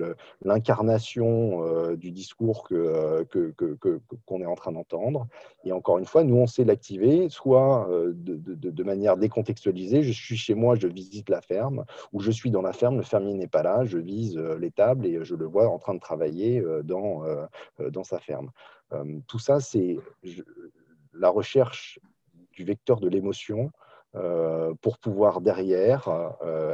l'incarnation 0.41 1.93
du 1.95 2.11
discours 2.11 2.63
qu'on 2.63 3.25
que, 3.29 3.53
que, 3.57 3.99
est 4.39 4.45
en 4.45 4.55
train 4.55 4.71
d'entendre. 4.71 5.27
Et 5.65 5.73
encore 5.73 5.97
une 5.97 6.05
fois, 6.05 6.23
nous, 6.23 6.37
on 6.37 6.47
sait 6.47 6.63
l'activer, 6.63 7.27
soit 7.27 7.89
de, 7.89 8.37
de, 8.55 8.83
manière 8.83 9.17
décontextualisée, 9.17 10.01
je 10.01 10.13
suis 10.13 10.37
chez 10.37 10.55
moi, 10.55 10.75
je 10.75 10.87
visite 10.87 11.29
la 11.29 11.41
ferme, 11.41 11.83
ou 12.13 12.21
je 12.21 12.31
suis 12.31 12.51
dans 12.51 12.61
la 12.61 12.73
ferme, 12.73 12.97
le 12.97 13.03
fermier 13.03 13.33
n'est 13.33 13.47
pas 13.47 13.63
là, 13.63 13.83
je 13.83 13.97
vise 13.97 14.37
euh, 14.37 14.57
les 14.57 14.71
tables 14.71 15.05
et 15.05 15.23
je 15.23 15.35
le 15.35 15.45
vois 15.45 15.67
en 15.67 15.79
train 15.79 15.93
de 15.93 15.99
travailler 15.99 16.59
euh, 16.59 16.81
dans, 16.83 17.23
euh, 17.25 17.45
dans 17.89 18.03
sa 18.03 18.19
ferme. 18.19 18.51
Tout 19.27 19.37
ça, 19.37 19.59
c'est 19.59 19.97
la 21.13 21.29
recherche 21.29 21.99
du 22.53 22.63
vecteur 22.63 22.99
de 22.99 23.09
l'émotion 23.09 23.71
pour 24.81 24.97
pouvoir 24.97 25.39
derrière 25.39 26.09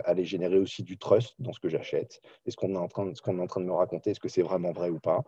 aller 0.06 0.24
générer 0.24 0.58
aussi 0.58 0.84
du 0.84 0.98
trust 0.98 1.36
dans 1.40 1.52
ce 1.52 1.60
que 1.60 1.68
j'achète. 1.68 2.22
Est-ce 2.46 2.56
qu'on 2.56 2.74
est, 2.74 2.78
en 2.78 2.88
train, 2.88 3.14
ce 3.14 3.22
qu'on 3.22 3.38
est 3.38 3.42
en 3.42 3.48
train 3.48 3.60
de 3.60 3.66
me 3.66 3.74
raconter, 3.74 4.12
est-ce 4.12 4.22
que 4.22 4.30
c'est 4.30 4.42
vraiment 4.42 4.72
vrai 4.72 4.90
ou 4.90 5.00
pas? 5.00 5.22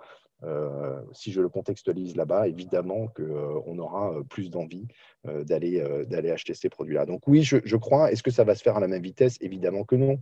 Si 1.12 1.34
je 1.34 1.42
le 1.42 1.50
contextualise 1.50 2.16
là-bas, 2.16 2.48
évidemment 2.48 3.08
qu'on 3.08 3.78
aura 3.78 4.14
plus 4.30 4.50
d'envie 4.50 4.88
d'aller, 5.26 5.84
d'aller 6.08 6.32
acheter 6.32 6.54
ces 6.54 6.70
produits-là. 6.70 7.06
Donc 7.06 7.28
oui, 7.28 7.44
je, 7.44 7.58
je 7.66 7.76
crois. 7.76 8.12
Est-ce 8.12 8.24
que 8.24 8.32
ça 8.32 8.46
va 8.46 8.56
se 8.56 8.64
faire 8.64 8.78
à 8.78 8.80
la 8.80 8.88
même 8.88 9.04
vitesse? 9.04 9.38
Évidemment 9.42 9.84
que 9.84 9.96
non. 9.96 10.18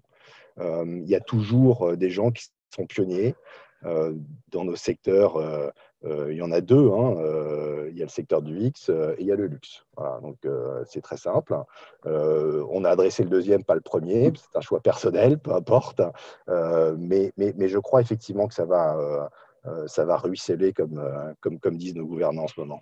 Euh, 0.59 1.01
il 1.03 1.09
y 1.09 1.15
a 1.15 1.19
toujours 1.19 1.89
euh, 1.89 1.95
des 1.95 2.09
gens 2.09 2.31
qui 2.31 2.47
sont 2.73 2.85
pionniers. 2.85 3.35
Euh, 3.83 4.15
dans 4.49 4.63
nos 4.63 4.75
secteurs, 4.75 5.37
il 6.03 6.33
y 6.33 6.41
en 6.41 6.51
a 6.51 6.61
deux. 6.61 6.91
Hein, 6.91 7.15
il 7.89 7.97
y 7.97 8.01
a 8.01 8.05
le 8.05 8.09
secteur 8.09 8.41
du 8.41 8.59
X 8.59 8.89
et 8.89 9.15
il 9.19 9.25
y 9.25 9.31
a 9.31 9.35
le 9.35 9.47
luxe. 9.47 9.85
donc 10.21 10.37
c'est 10.85 11.01
très 11.01 11.17
simple. 11.17 11.55
on 12.05 12.83
a 12.83 12.89
adressé 12.89 13.23
le 13.23 13.29
deuxième, 13.29 13.63
pas 13.63 13.75
le 13.75 13.81
premier. 13.81 14.31
C'est 14.35 14.57
un 14.57 14.61
choix 14.61 14.81
personnel, 14.81 15.39
peu 15.39 15.53
importe. 15.53 16.01
Mais, 16.47 17.33
je 17.37 17.79
crois 17.79 18.01
effectivement 18.01 18.47
que 18.47 18.53
ça 18.53 18.65
va, 18.65 19.29
ça 19.87 20.05
va 20.05 20.17
ruisseler 20.17 20.73
comme, 20.73 21.01
comme, 21.41 21.77
disent 21.77 21.95
nos 21.95 22.05
gouvernants 22.05 22.43
en 22.43 22.47
ce 22.47 22.59
moment. 22.59 22.81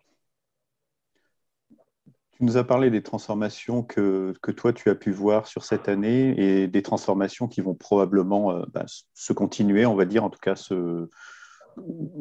Tu 2.37 2.45
nous 2.45 2.57
as 2.57 2.63
parlé 2.63 2.89
des 2.89 3.03
transformations 3.03 3.83
que, 3.83 4.33
que, 4.41 4.51
toi, 4.51 4.73
tu 4.73 4.89
as 4.89 4.95
pu 4.95 5.11
voir 5.11 5.45
sur 5.45 5.63
cette 5.63 5.87
année 5.87 6.33
et 6.37 6.67
des 6.67 6.81
transformations 6.81 7.47
qui 7.47 7.61
vont 7.61 7.75
probablement 7.75 8.51
euh, 8.51 8.63
bah, 8.73 8.85
se 9.13 9.33
continuer, 9.33 9.85
on 9.85 9.93
va 9.93 10.05
dire, 10.05 10.23
en 10.23 10.31
tout 10.31 10.39
cas, 10.39 10.55
ce, 10.55 11.07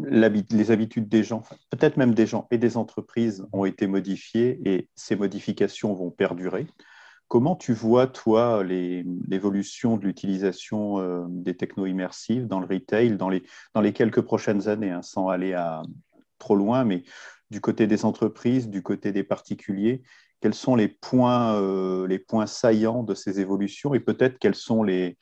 les 0.04 0.70
habitudes 0.70 1.08
des 1.08 1.24
gens, 1.24 1.42
peut-être 1.70 1.96
même 1.96 2.14
des 2.14 2.26
gens 2.26 2.46
et 2.50 2.58
des 2.58 2.76
entreprises 2.76 3.46
ont 3.52 3.64
été 3.64 3.86
modifiées 3.86 4.60
et 4.64 4.88
ces 4.94 5.16
modifications 5.16 5.94
vont 5.94 6.10
perdurer. 6.10 6.66
Comment 7.28 7.56
tu 7.56 7.72
vois, 7.72 8.06
toi, 8.06 8.62
l'évolution 8.62 9.96
de 9.96 10.04
l'utilisation 10.04 11.00
euh, 11.00 11.24
des 11.28 11.56
techno 11.56 11.86
immersives 11.86 12.46
dans 12.46 12.60
le 12.60 12.66
retail 12.66 13.16
dans 13.16 13.30
les, 13.30 13.42
dans 13.74 13.80
les 13.80 13.94
quelques 13.94 14.20
prochaines 14.20 14.68
années, 14.68 14.90
hein, 14.90 15.02
sans 15.02 15.28
aller 15.28 15.58
trop 16.38 16.56
loin, 16.56 16.84
mais 16.84 17.04
du 17.50 17.60
côté 17.60 17.86
des 17.86 18.04
entreprises, 18.04 18.68
du 18.68 18.82
côté 18.82 19.12
des 19.12 19.24
particuliers, 19.24 20.02
quels 20.42 20.54
sont 20.54 20.74
les 20.74 20.88
points, 20.88 21.54
euh, 21.60 22.06
les 22.06 22.18
points 22.18 22.46
saillants 22.46 23.02
de 23.02 23.14
ces 23.14 23.40
évolutions 23.40 23.94
et 23.94 24.00
peut-être 24.00 24.38
quelles 24.38 24.56
sont 24.56 24.82
les, 24.82 25.16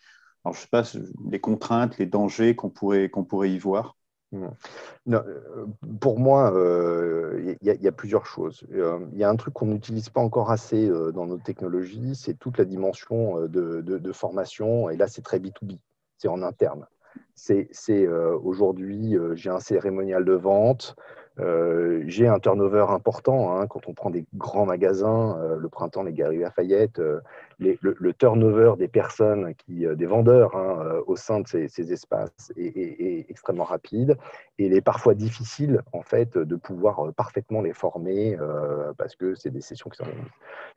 je 0.51 0.59
sais 0.59 0.69
pas, 0.71 0.83
les 1.31 1.41
contraintes, 1.41 1.99
les 1.99 2.07
dangers 2.07 2.57
qu'on 2.57 2.71
pourrait, 2.71 3.11
qu'on 3.11 3.25
pourrait 3.25 3.53
y 3.53 3.59
voir? 3.59 3.97
Euh, 4.35 5.67
pour 6.01 6.19
moi, 6.19 6.51
il 6.55 6.59
euh, 6.59 7.55
y, 7.63 7.89
a 7.89 7.93
plusieurs 7.93 8.27
choses. 8.27 8.65
Il 8.71 9.19
y 9.19 9.25
a 9.25 9.29
un 9.29 9.37
truc 9.37 9.55
qu'on 9.55 9.67
n'utilise 9.67 10.09
pas 10.09 10.21
encore 10.21 10.51
assez 10.51 10.89
dans 11.13 11.27
nos 11.27 11.39
technologies, 11.39 12.15
c'est 12.15 12.35
toute 12.35 12.59
la 12.59 12.65
dimension 12.65 13.47
de, 13.47 14.13
formation. 14.13 14.91
Et 14.91 14.97
là, 14.97 15.07
c'est 15.09 15.23
très 15.23 15.39
B2B, 15.39 15.79
c'est 16.19 16.29
en 16.29 16.43
interne. 16.43 16.87
C'est 17.35 18.09
aujourd'hui, 18.43 19.17
j'ai 19.35 19.51
un 19.51 19.61
cérémonial 19.61 20.25
de 20.25 20.35
vente, 20.35 20.97
euh, 21.41 22.03
j'ai 22.07 22.27
un 22.29 22.39
turnover 22.39 22.87
important. 22.89 23.57
Hein, 23.57 23.67
quand 23.67 23.89
on 23.89 23.95
prend 23.95 24.11
des 24.11 24.25
grands 24.35 24.67
magasins, 24.67 25.39
euh, 25.41 25.57
le 25.57 25.69
printemps, 25.69 26.03
les 26.03 26.13
Galeries 26.13 26.39
Lafayette, 26.39 26.99
euh, 26.99 27.21
le, 27.61 28.13
turnover 28.15 28.75
des 28.79 28.89
personnes, 28.89 29.55
qui, 29.55 29.87
des 29.87 30.07
vendeurs 30.07 30.57
hein, 30.57 31.03
au 31.07 31.17
sein 31.17 31.41
de 31.41 31.47
ces, 31.47 31.93
espaces 31.93 32.53
est, 32.57 33.27
extrêmement 33.29 33.65
rapide. 33.65 34.17
Et 34.59 34.67
il 34.67 34.75
est 34.75 34.81
parfois 34.81 35.15
difficile 35.15 35.83
en 35.93 36.03
fait 36.03 36.37
de 36.37 36.57
pouvoir 36.57 37.13
parfaitement 37.15 37.61
les 37.63 37.73
former 37.73 38.37
parce 38.97 39.15
que 39.17 39.35
c'est 39.35 39.51
des 39.51 39.61
sessions 39.61 39.91
qui 39.91 39.97
sont 39.97 40.05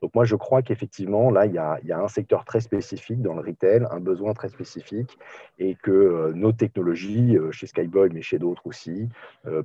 Donc 0.01 0.13
moi 0.15 0.25
je 0.25 0.35
crois 0.35 0.61
qu'effectivement 0.61 1.31
là 1.31 1.45
il 1.45 1.53
y, 1.53 1.57
a, 1.57 1.79
il 1.83 1.89
y, 1.89 1.91
a, 1.91 1.99
un 1.99 2.07
secteur 2.07 2.45
très 2.45 2.59
spécifique 2.59 3.21
dans 3.21 3.33
le 3.33 3.41
retail, 3.41 3.85
un 3.89 3.99
besoin 3.99 4.33
très 4.33 4.49
spécifique 4.49 5.17
et 5.59 5.75
que 5.75 6.31
nos 6.33 6.51
technologies 6.51 7.37
chez 7.51 7.67
Skyboy 7.67 8.09
mais 8.13 8.21
chez 8.21 8.39
d'autres 8.39 8.65
aussi 8.67 9.09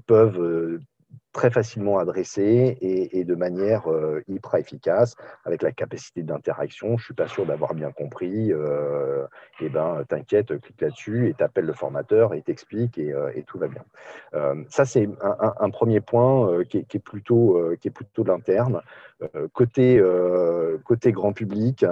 peuvent 0.07 0.81
très 1.39 1.51
facilement 1.53 2.01
adressé 2.01 2.77
et, 2.81 3.25
de 3.25 3.35
manière 3.37 3.89
euh, 3.89 4.25
hyper 4.27 4.57
efficace, 4.57 5.15
avec 5.45 5.63
la 5.63 5.71
capacité 5.71 6.25
d'interaction. 6.25 6.89
Je 6.89 6.93
ne 6.95 7.05
suis 7.05 7.15
pas 7.15 7.29
sûr 7.29 7.47
d'avoir 7.47 7.75
bien 7.75 7.93
compris. 7.93 8.53
Euh, 8.53 9.25
eh 9.61 9.69
ben, 9.69 10.03
t'inquiète, 10.09 10.49
clique 10.61 10.81
là-dessus 10.81 11.29
et 11.29 11.35
t'appelles 11.35 11.67
le 11.67 11.73
formateur 11.75 12.35
et 12.35 12.43
t'explique 12.43 12.99
et, 12.99 13.13
euh, 13.13 13.31
et, 13.37 13.45
tout 13.45 13.57
va 13.57 13.69
bien. 13.69 13.85
Euh, 14.35 14.65
ça, 14.69 14.85
c'est 14.85 15.09
un, 15.21 15.71
premier 15.71 16.01
point 16.01 16.65
qui 16.65 16.79
est, 16.79 16.99
plutôt, 16.99 17.63
qui 17.81 17.87
est 17.87 17.93
plutôt 17.93 18.25
de 18.25 18.29
l'interne. 18.29 18.81
côté, 19.53 20.03
côté 20.85 21.13
grand 21.13 21.33
public, 21.33 21.85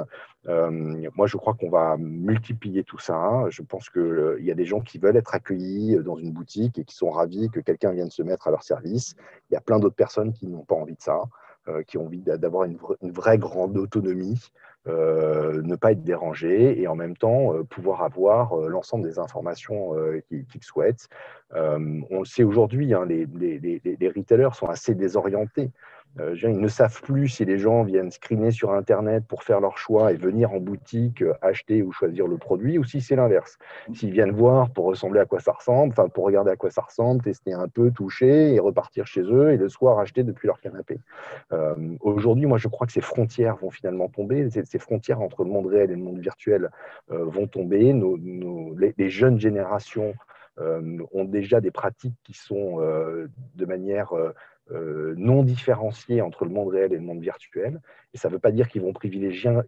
moi, 0.49 1.27
je 1.27 1.37
crois 1.37 1.55
qu'on 1.55 1.71
va 1.71 1.97
multiplier 1.99 2.85
tout 2.85 2.99
ça. 2.99 3.45
Je 3.49 3.63
pense 3.63 3.91
qu'il 3.91 4.39
y 4.41 4.51
a 4.51 4.55
des 4.55 4.65
gens 4.65 4.81
qui 4.81 4.99
veulent 4.99 5.17
être 5.17 5.35
accueillis 5.35 5.97
dans 6.05 6.17
une 6.17 6.33
boutique 6.33 6.79
et 6.79 6.85
qui 6.85 6.95
sont 6.95 7.11
ravis 7.11 7.51
que 7.51 7.61
quelqu'un 7.61 7.93
vienne 7.93 8.11
se 8.11 8.23
mettre 8.23 8.49
à 8.49 8.51
leur 8.51 8.63
service. 8.63 9.17
Il 9.51 9.55
y 9.55 9.57
a 9.57 9.61
plein 9.61 9.79
d'autres 9.79 9.97
personnes 9.97 10.33
qui 10.33 10.47
n'ont 10.47 10.65
pas 10.65 10.75
envie 10.75 10.95
de 10.95 11.03
ça, 11.03 11.23
euh, 11.69 11.83
qui 11.83 11.99
ont 11.99 12.05
envie 12.07 12.23
d'avoir 12.23 12.63
une, 12.65 12.79
vraie 13.11 13.39
grande 13.39 13.77
autonomie, 13.77 14.53
euh, 14.87 15.63
ne 15.63 15.75
pas 15.75 15.91
être 15.91 16.05
dérangé 16.05 16.81
et 16.81 16.87
en 16.87 16.95
même 16.95 17.17
temps 17.17 17.55
euh, 17.55 17.65
pouvoir 17.65 18.03
avoir 18.05 18.55
l'ensemble 18.55 19.03
des 19.03 19.19
informations 19.19 19.95
qu'ils 20.29 20.63
souhaitent. 20.63 21.09
on 21.53 22.19
le 22.21 22.25
sait 22.25 22.45
aujourd'hui, 22.45 22.95
hein, 22.95 23.05
les, 23.05 23.27
les, 23.27 24.09
retailers 24.09 24.55
sont 24.55 24.69
assez 24.69 24.95
désorientés. 24.95 25.73
Euh, 26.21 26.37
ils 26.43 26.59
ne 26.59 26.69
savent 26.69 27.01
plus 27.03 27.29
si 27.29 27.45
les 27.45 27.59
gens 27.59 27.83
viennent 27.83 28.11
screener 28.11 28.51
sur 28.51 28.73
Internet 28.73 29.25
pour 29.27 29.43
faire 29.43 29.61
leur 29.61 29.79
choix 29.79 30.13
et 30.13 30.17
venir 30.17 30.53
en 30.53 30.61
boutique 30.61 31.23
euh, 31.23 31.35
acheter 31.43 31.83
ou 31.83 31.93
choisir 31.93 32.27
le 32.27 32.39
produit, 32.39 32.79
ou 32.79 32.85
si 32.85 33.01
c'est 33.01 33.17
l'inverse. 33.17 33.59
S'ils 33.93 34.13
viennent 34.13 34.33
voir 34.33 34.71
pour 34.71 34.87
ressembler 34.87 35.21
à 35.21 35.27
quoi 35.27 35.41
ça 35.41 35.53
ressemble, 35.53 35.93
enfin 35.93 36.09
pour 36.09 36.25
regarder 36.25 36.51
à 36.51 36.57
quoi 36.57 36.71
ça 36.71 36.83
ressemble, 36.83 37.23
tester 37.23 37.53
un 37.53 37.69
peu, 37.69 37.91
toucher 37.91 38.55
et 38.55 38.59
repartir 38.59 39.07
chez 39.07 39.23
eux 39.23 39.53
et 39.53 39.57
le 39.57 39.69
soir 39.69 39.99
acheter 39.99 40.23
depuis 40.23 40.47
leur 40.47 40.61
canapé. 40.61 40.99
Euh, 41.53 41.75
aujourd'hui, 42.01 42.47
moi 42.47 42.59
je 42.59 42.69
crois 42.69 42.87
que 42.87 42.93
ces 42.93 43.01
frontières 43.01 43.57
vont 43.57 43.71
finalement 43.71 44.09
tomber, 44.09 44.49
ces, 44.51 44.79
frontières 44.79 45.21
entre 45.21 45.45
le 45.45 45.51
monde 45.51 45.67
réel 45.67 45.91
et 45.91 45.95
le 45.95 46.03
monde 46.03 46.19
virtuel 46.19 46.71
vont 47.09 47.47
tomber. 47.47 47.95
les, 48.97 49.11
jeunes 49.11 49.39
générations 49.39 50.15
ont 50.59 51.25
déjà 51.25 51.61
des 51.61 51.71
pratiques 51.71 52.17
qui 52.23 52.35
sont 52.35 52.79
de 52.79 53.67
manière 53.67 54.13
euh, 54.73 55.15
non 55.17 55.45
différenciés 55.45 56.21
entre 56.21 56.45
le 56.45 56.51
monde 56.51 56.71
réel 56.71 56.93
et 56.93 56.97
le 56.97 57.03
monde 57.03 57.21
virtuel. 57.21 57.81
Et 58.15 58.19
ça 58.19 58.29
ne 58.29 58.33
veut 58.33 58.41
pas 58.41 58.51
dire 58.51 58.69
qu'ils 58.69 58.83
vont 58.83 58.93
privilégier, 58.93 59.61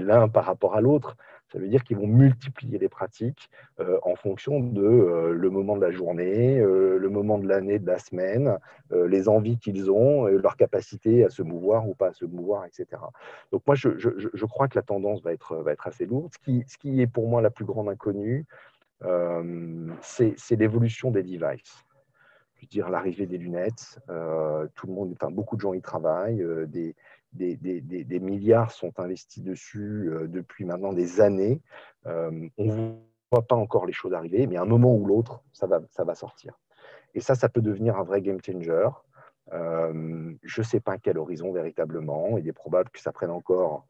l'un 0.00 0.28
par 0.28 0.44
rapport 0.44 0.74
à 0.74 0.80
l'autre. 0.80 1.16
Ça 1.52 1.60
veut 1.60 1.68
dire 1.68 1.84
qu'ils 1.84 1.98
vont 1.98 2.08
multiplier 2.08 2.78
les 2.78 2.88
pratiques 2.88 3.48
euh, 3.78 4.00
en 4.02 4.16
fonction 4.16 4.58
de 4.58 4.82
euh, 4.82 5.32
le 5.32 5.50
moment 5.50 5.76
de 5.76 5.82
la 5.82 5.92
journée, 5.92 6.58
le 6.58 7.08
moment 7.08 7.38
de 7.38 7.46
l'année, 7.46 7.78
de 7.78 7.86
la 7.86 8.00
semaine, 8.00 8.58
les 8.90 9.28
envies 9.28 9.58
qu'ils 9.58 9.88
ont, 9.88 10.24
leur 10.26 10.56
capacité 10.56 11.24
à 11.24 11.28
se 11.28 11.42
mouvoir 11.42 11.88
ou 11.88 11.94
pas 11.94 12.08
à 12.08 12.12
se 12.12 12.24
mouvoir, 12.24 12.64
etc. 12.64 12.86
Donc 13.52 13.62
moi, 13.68 13.76
je, 13.76 14.46
crois 14.46 14.66
que 14.66 14.76
la 14.76 14.82
tendance 14.82 15.22
va 15.22 15.32
être, 15.32 15.64
assez 15.84 16.06
lourde. 16.06 16.32
Ce 16.32 16.76
qui, 16.78 17.00
est 17.00 17.06
pour 17.06 17.28
moi 17.28 17.40
la 17.40 17.50
plus 17.50 17.64
grande 17.64 17.88
inconnue, 17.88 18.46
c'est 20.00 20.56
l'évolution 20.56 21.12
des 21.12 21.22
devices 21.22 21.86
dire 22.68 22.88
l'arrivée 22.88 23.26
des 23.26 23.38
lunettes. 23.38 23.98
Euh, 24.08 24.66
tout 24.74 24.86
le 24.86 24.92
monde, 24.92 25.12
enfin, 25.12 25.30
beaucoup 25.30 25.56
de 25.56 25.60
gens 25.60 25.72
y 25.72 25.80
travaillent. 25.80 26.42
Euh, 26.42 26.66
des, 26.66 26.94
milliards 28.20 28.70
sont 28.70 28.98
investis 28.98 29.42
dessus 29.42 30.08
euh, 30.10 30.26
depuis 30.26 30.64
maintenant 30.64 30.92
des 30.92 31.20
années. 31.20 31.60
on 32.04 32.50
ne 32.58 32.92
voit 33.30 33.46
pas 33.46 33.56
encore 33.56 33.86
les 33.86 33.92
choses 33.92 34.14
arriver, 34.14 34.46
mais 34.46 34.56
à 34.56 34.62
un 34.62 34.66
moment 34.66 34.94
ou 34.94 35.06
l'autre, 35.06 35.42
ça 35.52 35.66
va, 35.66 35.80
ça 35.90 36.04
va 36.04 36.14
sortir. 36.14 36.58
Et 37.14 37.20
ça, 37.20 37.34
ça 37.34 37.48
peut 37.48 37.62
devenir 37.62 37.96
un 37.96 38.04
vrai 38.04 38.20
game 38.20 38.38
changer. 38.44 38.88
je 39.50 40.60
ne 40.60 40.64
sais 40.64 40.80
pas 40.80 40.92
à 40.92 40.98
quel 40.98 41.18
horizon 41.18 41.52
véritablement. 41.52 42.38
Il 42.38 42.46
est 42.48 42.52
probable 42.52 42.90
que 42.90 43.00
ça 43.00 43.12
prenne 43.12 43.30
encore 43.30 43.86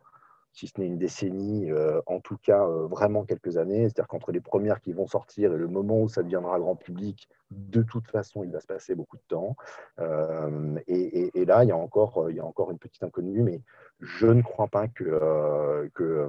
si 0.57 0.69
ce 0.69 0.81
n'est 0.81 0.87
une 0.87 0.97
décennie, 0.97 1.71
euh, 1.71 2.01
en 2.07 2.19
tout 2.19 2.39
cas 2.39 2.67
euh, 2.67 2.87
vraiment 2.87 3.25
quelques 3.25 3.59
années. 3.59 3.83
C'est-à-dire 3.83 4.09
qu'entre 4.09 4.33
les 4.33 4.41
premières 4.41 4.81
qui 4.81 4.95
vont 4.95 5.07
sortir 5.07 5.53
et 5.53 5.57
le 5.57 5.69
moment 5.69 6.01
où 6.01 6.09
ça 6.09 6.23
deviendra 6.23 6.59
grand 6.59 6.77
public, 6.77 7.29
de 7.51 7.83
toute 7.83 8.09
façon, 8.11 8.43
il 8.43 8.51
va 8.51 8.61
se 8.61 8.67
passer 8.67 8.95
beaucoup 8.95 9.19
de 9.19 9.23
temps. 9.29 9.55
Euh, 9.99 10.79
et, 10.89 11.45
là, 11.45 11.63
il 11.63 11.69
y, 11.69 11.73
a 11.73 11.77
encore, 11.77 12.25
une 12.27 12.79
petite 12.79 13.03
inconnue, 13.03 13.43
mais 13.43 13.61
je 14.01 14.27
ne 14.29 14.41
crois 14.41 14.69
pas 14.69 14.89
que... 14.89 15.91
que 15.95 16.29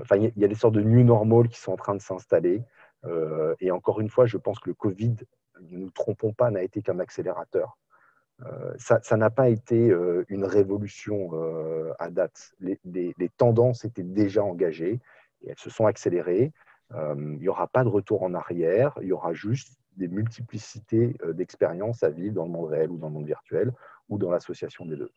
enfin, 0.00 0.16
il 0.16 0.32
y 0.36 0.44
a 0.44 0.48
des 0.48 0.54
sortes 0.54 0.74
de 0.74 0.82
new 0.82 1.02
normal 1.02 1.48
qui 1.48 1.58
sont 1.58 1.72
en 1.72 1.76
train 1.76 1.96
de 1.96 2.00
s'installer. 2.00 2.62
et 3.60 3.70
encore 3.72 4.00
une 4.00 4.10
fois, 4.10 4.26
je 4.26 4.36
pense 4.36 4.60
que 4.60 4.70
le 4.70 4.74
Covid, 4.74 5.16
ne 5.60 5.78
nous 5.78 5.90
trompons 5.90 6.32
pas, 6.32 6.50
n'a 6.52 6.62
été 6.62 6.82
qu'un 6.82 7.00
accélérateur. 7.00 7.76
Euh, 8.46 8.74
ça 8.78 9.16
n'a 9.16 9.30
pas 9.30 9.48
été 9.48 9.90
euh, 9.90 10.24
une 10.28 10.44
révolution 10.44 11.30
euh, 11.34 11.92
à 11.98 12.10
date. 12.10 12.52
Les, 12.60 12.78
tendances 13.36 13.84
étaient 13.84 14.02
déjà 14.02 14.42
engagées 14.42 15.00
et 15.42 15.50
elles 15.50 15.58
se 15.58 15.70
sont 15.70 15.86
accélérées. 15.86 16.52
il 16.94 17.38
n'y 17.38 17.48
aura 17.48 17.66
pas 17.66 17.84
de 17.84 17.88
retour 17.88 18.22
en 18.22 18.34
arrière, 18.34 18.98
il 19.00 19.08
y 19.08 19.12
aura 19.12 19.32
juste 19.32 19.78
des 19.96 20.08
multiplicités 20.08 21.14
d'expériences 21.34 22.02
à 22.02 22.10
vivre 22.10 22.34
dans 22.34 22.44
le 22.44 22.50
monde 22.50 22.68
réel 22.68 22.90
ou 22.90 22.98
dans 22.98 23.08
le 23.08 23.14
monde 23.14 23.26
virtuel 23.26 23.72
ou 24.08 24.18
dans 24.18 24.30
l'association 24.30 24.86
des 24.86 24.96
deux. 24.96 25.12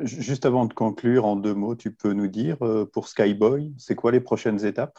Juste 0.00 0.44
avant 0.44 0.66
de 0.66 0.74
conclure, 0.74 1.24
en 1.24 1.36
deux 1.36 1.54
mots, 1.54 1.74
tu 1.74 1.90
peux 1.90 2.12
nous 2.12 2.28
dire 2.28 2.58
pour 2.92 3.08
Skyboy, 3.08 3.74
c'est 3.78 3.94
quoi 3.94 4.12
les 4.12 4.20
prochaines 4.20 4.64
étapes? 4.64 4.98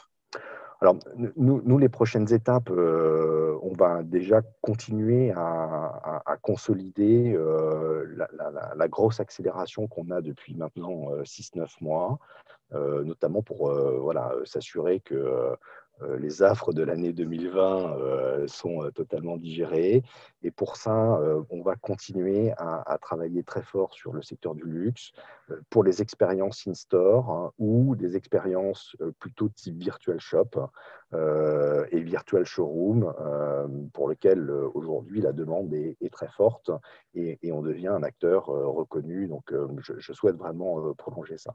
Alors, 0.79 0.97
nous, 1.35 1.77
les 1.79 1.89
prochaines 1.89 2.31
étapes, 2.31 2.69
euh, 2.69 3.57
on 3.63 3.73
va 3.73 4.03
déjà 4.03 4.41
continuer 4.61 5.31
à, 5.31 6.37
consolider 6.43 7.33
euh, 7.35 8.05
la, 8.75 8.87
grosse 8.87 9.19
accélération 9.19 9.87
qu'on 9.87 10.11
a 10.11 10.21
depuis 10.21 10.55
maintenant 10.55 11.09
6-9 11.23 11.61
euh, 11.61 11.65
mois, 11.81 12.19
notamment 12.71 13.41
pour 13.41 13.71
voilà, 13.71 14.33
s'assurer 14.45 14.99
que 14.99 15.15
euh, 15.15 15.55
les 16.19 16.43
affres 16.43 16.73
de 16.73 16.83
l'année 16.83 17.13
2020 17.13 17.97
euh, 17.97 18.47
sont 18.47 18.83
euh, 18.83 18.91
totalement 18.91 19.37
digérées. 19.37 20.03
Et 20.43 20.51
pour 20.51 20.77
ça, 20.77 21.19
on 21.49 21.61
va 21.61 21.75
continuer 21.75 22.53
à, 22.57 22.97
travailler 23.01 23.43
très 23.43 23.63
fort 23.63 23.93
sur 23.93 24.13
le 24.13 24.21
secteur 24.21 24.55
du 24.55 24.63
luxe 24.63 25.11
pour 25.69 25.83
les 25.83 26.01
expériences 26.01 26.67
in-store 26.67 27.29
hein, 27.29 27.51
ou 27.57 27.95
des 27.95 28.15
expériences 28.15 28.95
plutôt 29.19 29.49
type 29.49 29.77
virtual 29.77 30.19
shop 30.19 30.69
et 31.13 31.99
virtual 31.99 32.45
showroom 32.45 33.13
pour 33.93 34.09
lesquelles 34.09 34.49
aujourd'hui 34.49 35.21
la 35.21 35.33
demande 35.33 35.73
est, 35.73 35.97
très 36.11 36.29
forte 36.29 36.71
et, 37.13 37.51
on 37.51 37.61
devient 37.61 37.87
un 37.87 38.03
acteur 38.03 38.45
reconnu. 38.45 39.27
Donc, 39.27 39.53
je, 39.79 40.13
souhaite 40.13 40.37
vraiment 40.37 40.93
prolonger 40.93 41.37
ça. 41.37 41.53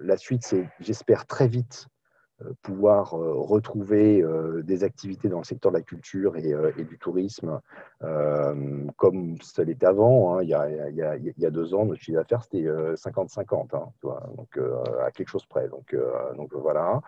la 0.00 0.16
suite, 0.18 0.44
c'est, 0.44 0.68
j'espère, 0.78 1.26
très 1.26 1.48
vite 1.48 1.88
euh, 1.88 1.97
pouvoir 2.62 3.14
euh, 3.14 3.32
retrouver 3.34 4.22
euh, 4.22 4.62
des 4.62 4.84
activités 4.84 5.28
dans 5.28 5.38
le 5.38 5.44
secteur 5.44 5.72
de 5.72 5.76
la 5.76 5.82
culture 5.82 6.36
et, 6.36 6.84
du 6.84 6.98
tourisme 6.98 7.60
comme 8.96 9.40
ça 9.42 9.64
l'était 9.64 9.86
avant. 9.86 10.40
Il, 10.40 10.48
y 10.48 10.54
a, 10.54 11.50
deux 11.50 11.74
ans, 11.74 11.84
notre 11.84 12.00
chiffre 12.00 12.18
d'affaires, 12.18 12.44
c'était 12.44 12.64
50-50, 12.64 13.76
hein, 13.76 13.88
donc 14.36 14.58
à 15.04 15.10
quelque 15.10 15.28
chose 15.28 15.44
près. 15.46 15.68
Donc, 15.68 15.94
voilà. 16.52 17.00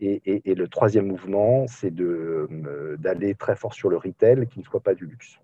Et, 0.00 0.54
le 0.54 0.68
troisième 0.68 1.06
mouvement, 1.06 1.66
c'est 1.68 1.94
d'aller 1.94 3.34
très 3.34 3.56
fort 3.56 3.74
sur 3.74 3.88
le 3.88 3.96
retail 3.96 4.46
qui 4.48 4.60
ne 4.60 4.64
soit 4.64 4.80
pas 4.80 4.94
du 4.94 5.06
luxe. 5.06 5.38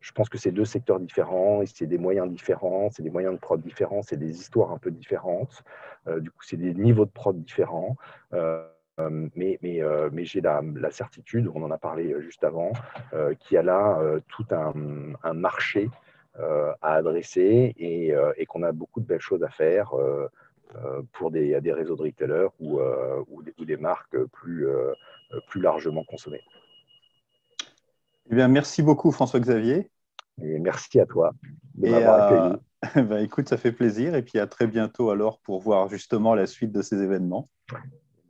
Je 0.00 0.12
pense 0.12 0.28
que 0.28 0.36
c'est 0.36 0.50
deux 0.50 0.64
secteurs 0.64 1.00
différents, 1.00 1.62
et 1.62 1.66
c'est 1.66 1.86
des 1.86 1.98
moyens 1.98 2.28
différents, 2.28 2.90
c'est 2.90 3.02
des 3.02 3.10
moyens 3.10 3.34
de 3.34 3.38
prod 3.38 3.60
différents, 3.60 4.02
c'est 4.02 4.16
des 4.16 4.40
histoires 4.40 4.72
un 4.72 4.78
peu 4.78 4.90
différentes. 4.90 5.64
du 6.18 6.30
coup, 6.30 6.42
c'est 6.42 6.56
des 6.56 6.74
niveaux 6.74 7.06
de 7.06 7.10
prod 7.10 7.40
différents. 7.42 7.96
Euh, 8.34 8.66
mais, 9.10 9.58
mais, 9.62 9.82
euh, 9.82 10.10
mais 10.12 10.24
j'ai 10.24 10.40
la, 10.40 10.62
certitude, 10.90 11.50
on 11.54 11.62
en 11.62 11.70
a 11.70 11.78
parlé 11.78 12.12
euh, 12.12 12.20
juste 12.20 12.44
avant, 12.44 12.72
qu'il 13.40 13.54
y 13.54 13.58
a 13.58 13.62
là 13.62 13.98
tout 14.28 14.46
un, 14.50 15.32
marché 15.34 15.90
à 16.34 16.94
adresser 16.94 17.74
et, 17.78 18.46
qu'on 18.46 18.62
a 18.62 18.72
beaucoup 18.72 19.00
de 19.00 19.06
belles 19.06 19.20
choses 19.20 19.42
à 19.42 19.50
faire 19.50 19.92
pour 21.12 21.30
des, 21.30 21.60
des 21.60 21.72
réseaux 21.72 21.96
de 21.96 22.02
retailers 22.02 22.48
ou, 22.60 22.80
ou, 23.28 23.64
des, 23.64 23.76
marques 23.76 24.16
plus, 24.32 24.66
plus 25.48 25.60
largement 25.60 26.04
consommées. 26.04 26.42
Eh 28.30 28.34
bien, 28.34 28.48
merci 28.48 28.82
beaucoup 28.82 29.10
François-Xavier. 29.10 29.90
merci 30.38 31.00
à 31.00 31.06
toi 31.06 31.32
de 31.74 31.90
m'avoir 31.90 32.22
accueilli. 32.22 32.62
bah, 33.08 33.20
écoute, 33.20 33.48
ça 33.48 33.56
fait 33.56 33.72
plaisir. 33.72 34.14
Et 34.14 34.22
puis 34.22 34.38
à 34.38 34.46
très 34.46 34.66
bientôt 34.66 35.10
alors 35.10 35.38
pour 35.40 35.60
voir 35.60 35.88
justement 35.88 36.34
la 36.34 36.46
suite 36.46 36.72
de 36.72 36.82
ces 36.82 37.02
événements. 37.02 37.48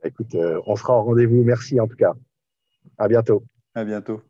Écoute, 0.03 0.35
on 0.65 0.75
sera 0.75 0.97
au 0.97 1.03
rendez-vous. 1.03 1.43
Merci 1.43 1.79
en 1.79 1.87
tout 1.87 1.95
cas. 1.95 2.13
À 2.97 3.07
bientôt. 3.07 3.43
À 3.75 3.83
bientôt. 3.83 4.21